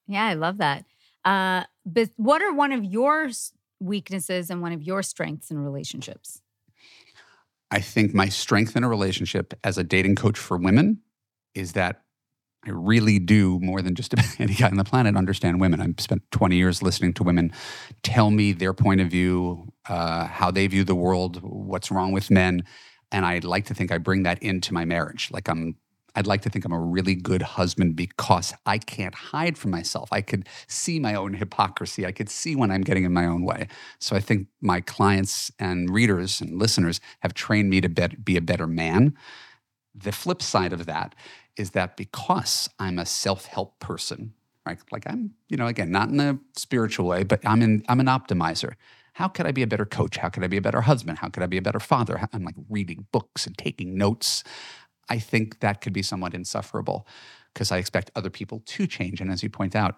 [0.08, 0.84] Yeah, I love that.
[1.24, 3.30] Uh, but what are one of your
[3.78, 6.40] weaknesses and one of your strengths in relationships?
[7.70, 11.02] I think my strength in a relationship as a dating coach for women
[11.54, 12.02] is that
[12.66, 15.80] I really do more than just any guy on the planet understand women.
[15.80, 17.52] I've spent 20 years listening to women
[18.02, 22.30] tell me their point of view, uh, how they view the world, what's wrong with
[22.30, 22.64] men,
[23.12, 25.30] and I'd like to think I bring that into my marriage.
[25.32, 25.76] Like I'm,
[26.14, 30.08] I'd like to think I'm a really good husband because I can't hide from myself.
[30.12, 32.04] I could see my own hypocrisy.
[32.04, 33.68] I could see when I'm getting in my own way.
[34.00, 38.42] So I think my clients and readers and listeners have trained me to be a
[38.42, 39.14] better man.
[39.94, 41.14] The flip side of that
[41.58, 44.34] is that because I'm a self-help person,
[44.64, 44.78] right?
[44.92, 48.06] Like I'm, you know, again, not in a spiritual way, but I'm in I'm an
[48.06, 48.74] optimizer.
[49.14, 50.18] How could I be a better coach?
[50.18, 51.18] How could I be a better husband?
[51.18, 52.28] How could I be a better father?
[52.32, 54.44] I'm like reading books and taking notes.
[55.08, 57.06] I think that could be somewhat insufferable
[57.52, 59.20] because I expect other people to change.
[59.20, 59.96] And as you point out,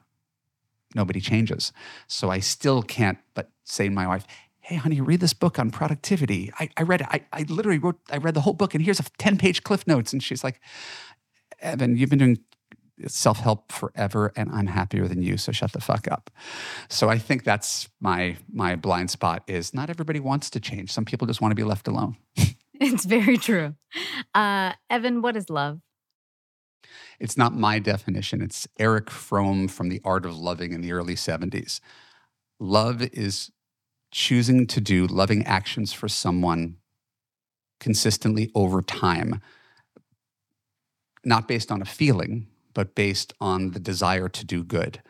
[0.95, 1.73] nobody changes.
[2.07, 4.25] So I still can't but say to my wife,
[4.71, 7.99] hey honey read this book on productivity i, I read it I, I literally wrote
[8.11, 10.61] i read the whole book and here's a 10 page cliff notes and she's like
[11.61, 12.39] evan you've been doing
[13.07, 16.31] self-help forever and i'm happier than you so shut the fuck up.
[16.89, 20.93] So i think that's my my blind spot is not everybody wants to change.
[20.93, 22.17] Some people just want to be left alone.
[22.83, 23.75] It's very true.
[24.35, 25.81] Uh, evan what is love?
[27.19, 28.41] It's not my definition.
[28.41, 31.81] It's Erich Fromm from the art of loving in the early 70s
[32.61, 33.51] love is
[34.13, 36.77] choosing to do loving actions for someone
[37.81, 39.41] consistently over time
[41.25, 45.03] not based on a feeling but based on the desire to do good.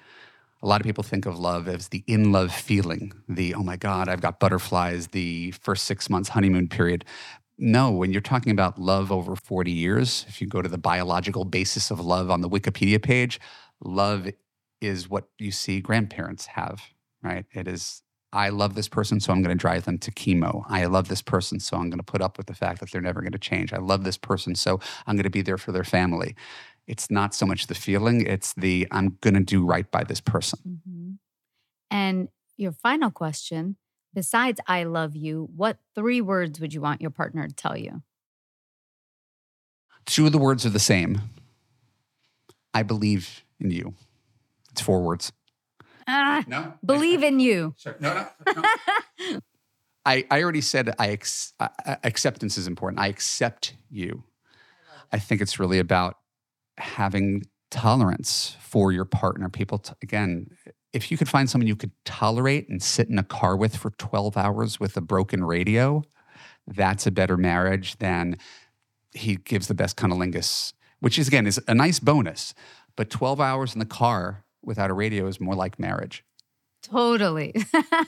[0.62, 3.76] A lot of people think of love as the in love feeling, the, oh my
[3.76, 7.04] God, I've got butterflies, the first six months honeymoon period.
[7.56, 11.44] No, when you're talking about love over 40 years, if you go to the biological
[11.44, 13.40] basis of love on the Wikipedia page,
[13.82, 14.28] love
[14.80, 16.82] is what you see grandparents have,
[17.22, 17.46] right?
[17.52, 18.02] It is,
[18.32, 20.64] I love this person, so I'm going to drive them to chemo.
[20.68, 23.00] I love this person, so I'm going to put up with the fact that they're
[23.00, 23.72] never going to change.
[23.72, 26.36] I love this person, so I'm going to be there for their family
[26.90, 30.20] it's not so much the feeling, it's the I'm going to do right by this
[30.20, 30.58] person.
[30.66, 31.10] Mm-hmm.
[31.88, 33.76] And your final question
[34.12, 38.02] besides I love you, what three words would you want your partner to tell you?
[40.04, 41.20] Two of the words are the same.
[42.74, 43.94] I believe in you.
[44.72, 45.30] It's four words.
[46.12, 47.74] Ah, no, believe in you.
[47.78, 47.96] Sorry.
[48.00, 49.40] No, no, no.
[50.04, 51.68] I, I already said I ex- uh,
[52.02, 53.00] acceptance is important.
[53.00, 54.24] I accept you.
[55.12, 56.16] I think it's really about
[56.78, 59.48] having tolerance for your partner.
[59.48, 60.48] People, t- again,
[60.92, 63.90] if you could find someone you could tolerate and sit in a car with for
[63.90, 66.02] 12 hours with a broken radio,
[66.66, 68.36] that's a better marriage than
[69.12, 72.54] he gives the best cunnilingus, which is, again, is a nice bonus.
[72.96, 76.24] But 12 hours in the car without a radio is more like marriage.
[76.82, 77.54] Totally.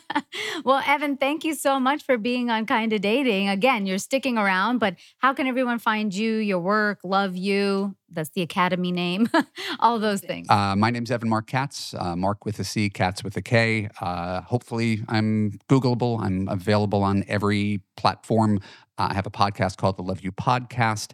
[0.65, 3.49] well, Evan, thank you so much for being on Kinda Dating.
[3.49, 7.95] Again, you're sticking around, but how can everyone find you, your work, Love U?
[8.11, 9.29] That's the Academy name,
[9.81, 10.49] all those things.
[10.49, 13.89] Uh, my name's Evan Marc Katz, uh, Mark with a C, Katz with a K.
[14.01, 16.21] Uh, hopefully, I'm Googleable.
[16.23, 18.61] I'm available on every platform.
[18.99, 21.13] I have a podcast called the Love U Podcast.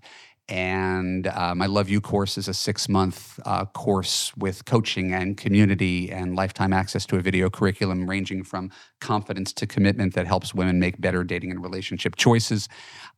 [0.49, 5.37] And uh, my Love U course is a six month uh, course with coaching and
[5.37, 8.71] community and lifetime access to a video curriculum ranging from
[9.01, 12.69] confidence to commitment that helps women make better dating and relationship choices.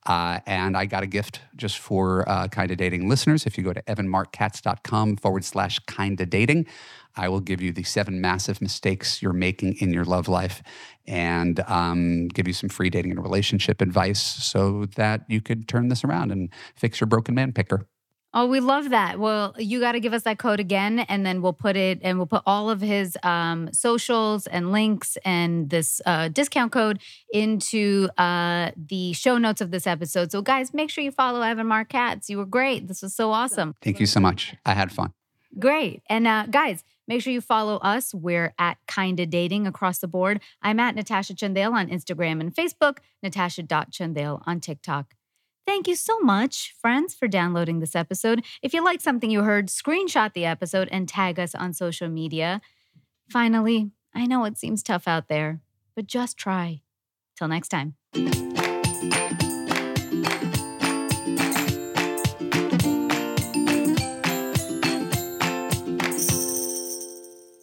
[0.07, 3.47] Uh, and I got a gift just for uh, Kinda Dating listeners.
[3.47, 6.67] If you go to evanmarckatz.com forward slash kinda dating,
[7.17, 10.63] I will give you the seven massive mistakes you're making in your love life
[11.07, 15.89] and um, give you some free dating and relationship advice so that you could turn
[15.89, 17.87] this around and fix your broken man picker.
[18.33, 19.19] Oh, we love that.
[19.19, 22.17] Well, you got to give us that code again, and then we'll put it and
[22.17, 27.01] we'll put all of his um, socials and links and this uh, discount code
[27.33, 30.31] into uh, the show notes of this episode.
[30.31, 31.93] So, guys, make sure you follow Evan Marc
[32.29, 32.87] You were great.
[32.87, 33.75] This was so awesome.
[33.83, 34.55] Thank you so much.
[34.65, 35.13] I had fun.
[35.59, 36.03] Great.
[36.09, 38.15] And uh, guys, make sure you follow us.
[38.15, 40.41] We're at Kinda Dating across the board.
[40.63, 45.15] I'm at Natasha Chandel on Instagram and Facebook, natasha.chandel on TikTok.
[45.67, 48.45] Thank you so much, friends, for downloading this episode.
[48.63, 52.61] If you like something you heard, screenshot the episode and tag us on social media.
[53.29, 55.61] Finally, I know it seems tough out there,
[55.97, 56.83] but just try.
[57.37, 57.97] Till next time.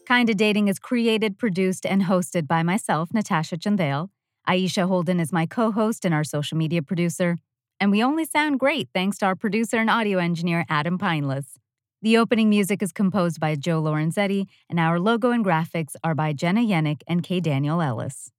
[0.08, 4.08] Kinda Dating is created, produced, and hosted by myself, Natasha Chandel.
[4.48, 7.36] Aisha Holden is my co host and our social media producer.
[7.78, 11.58] And we only sound great thanks to our producer and audio engineer, Adam Pineless.
[12.02, 16.32] The opening music is composed by Joe Lorenzetti, and our logo and graphics are by
[16.32, 17.42] Jenna Yannick and K.
[17.42, 18.32] Daniel Ellis.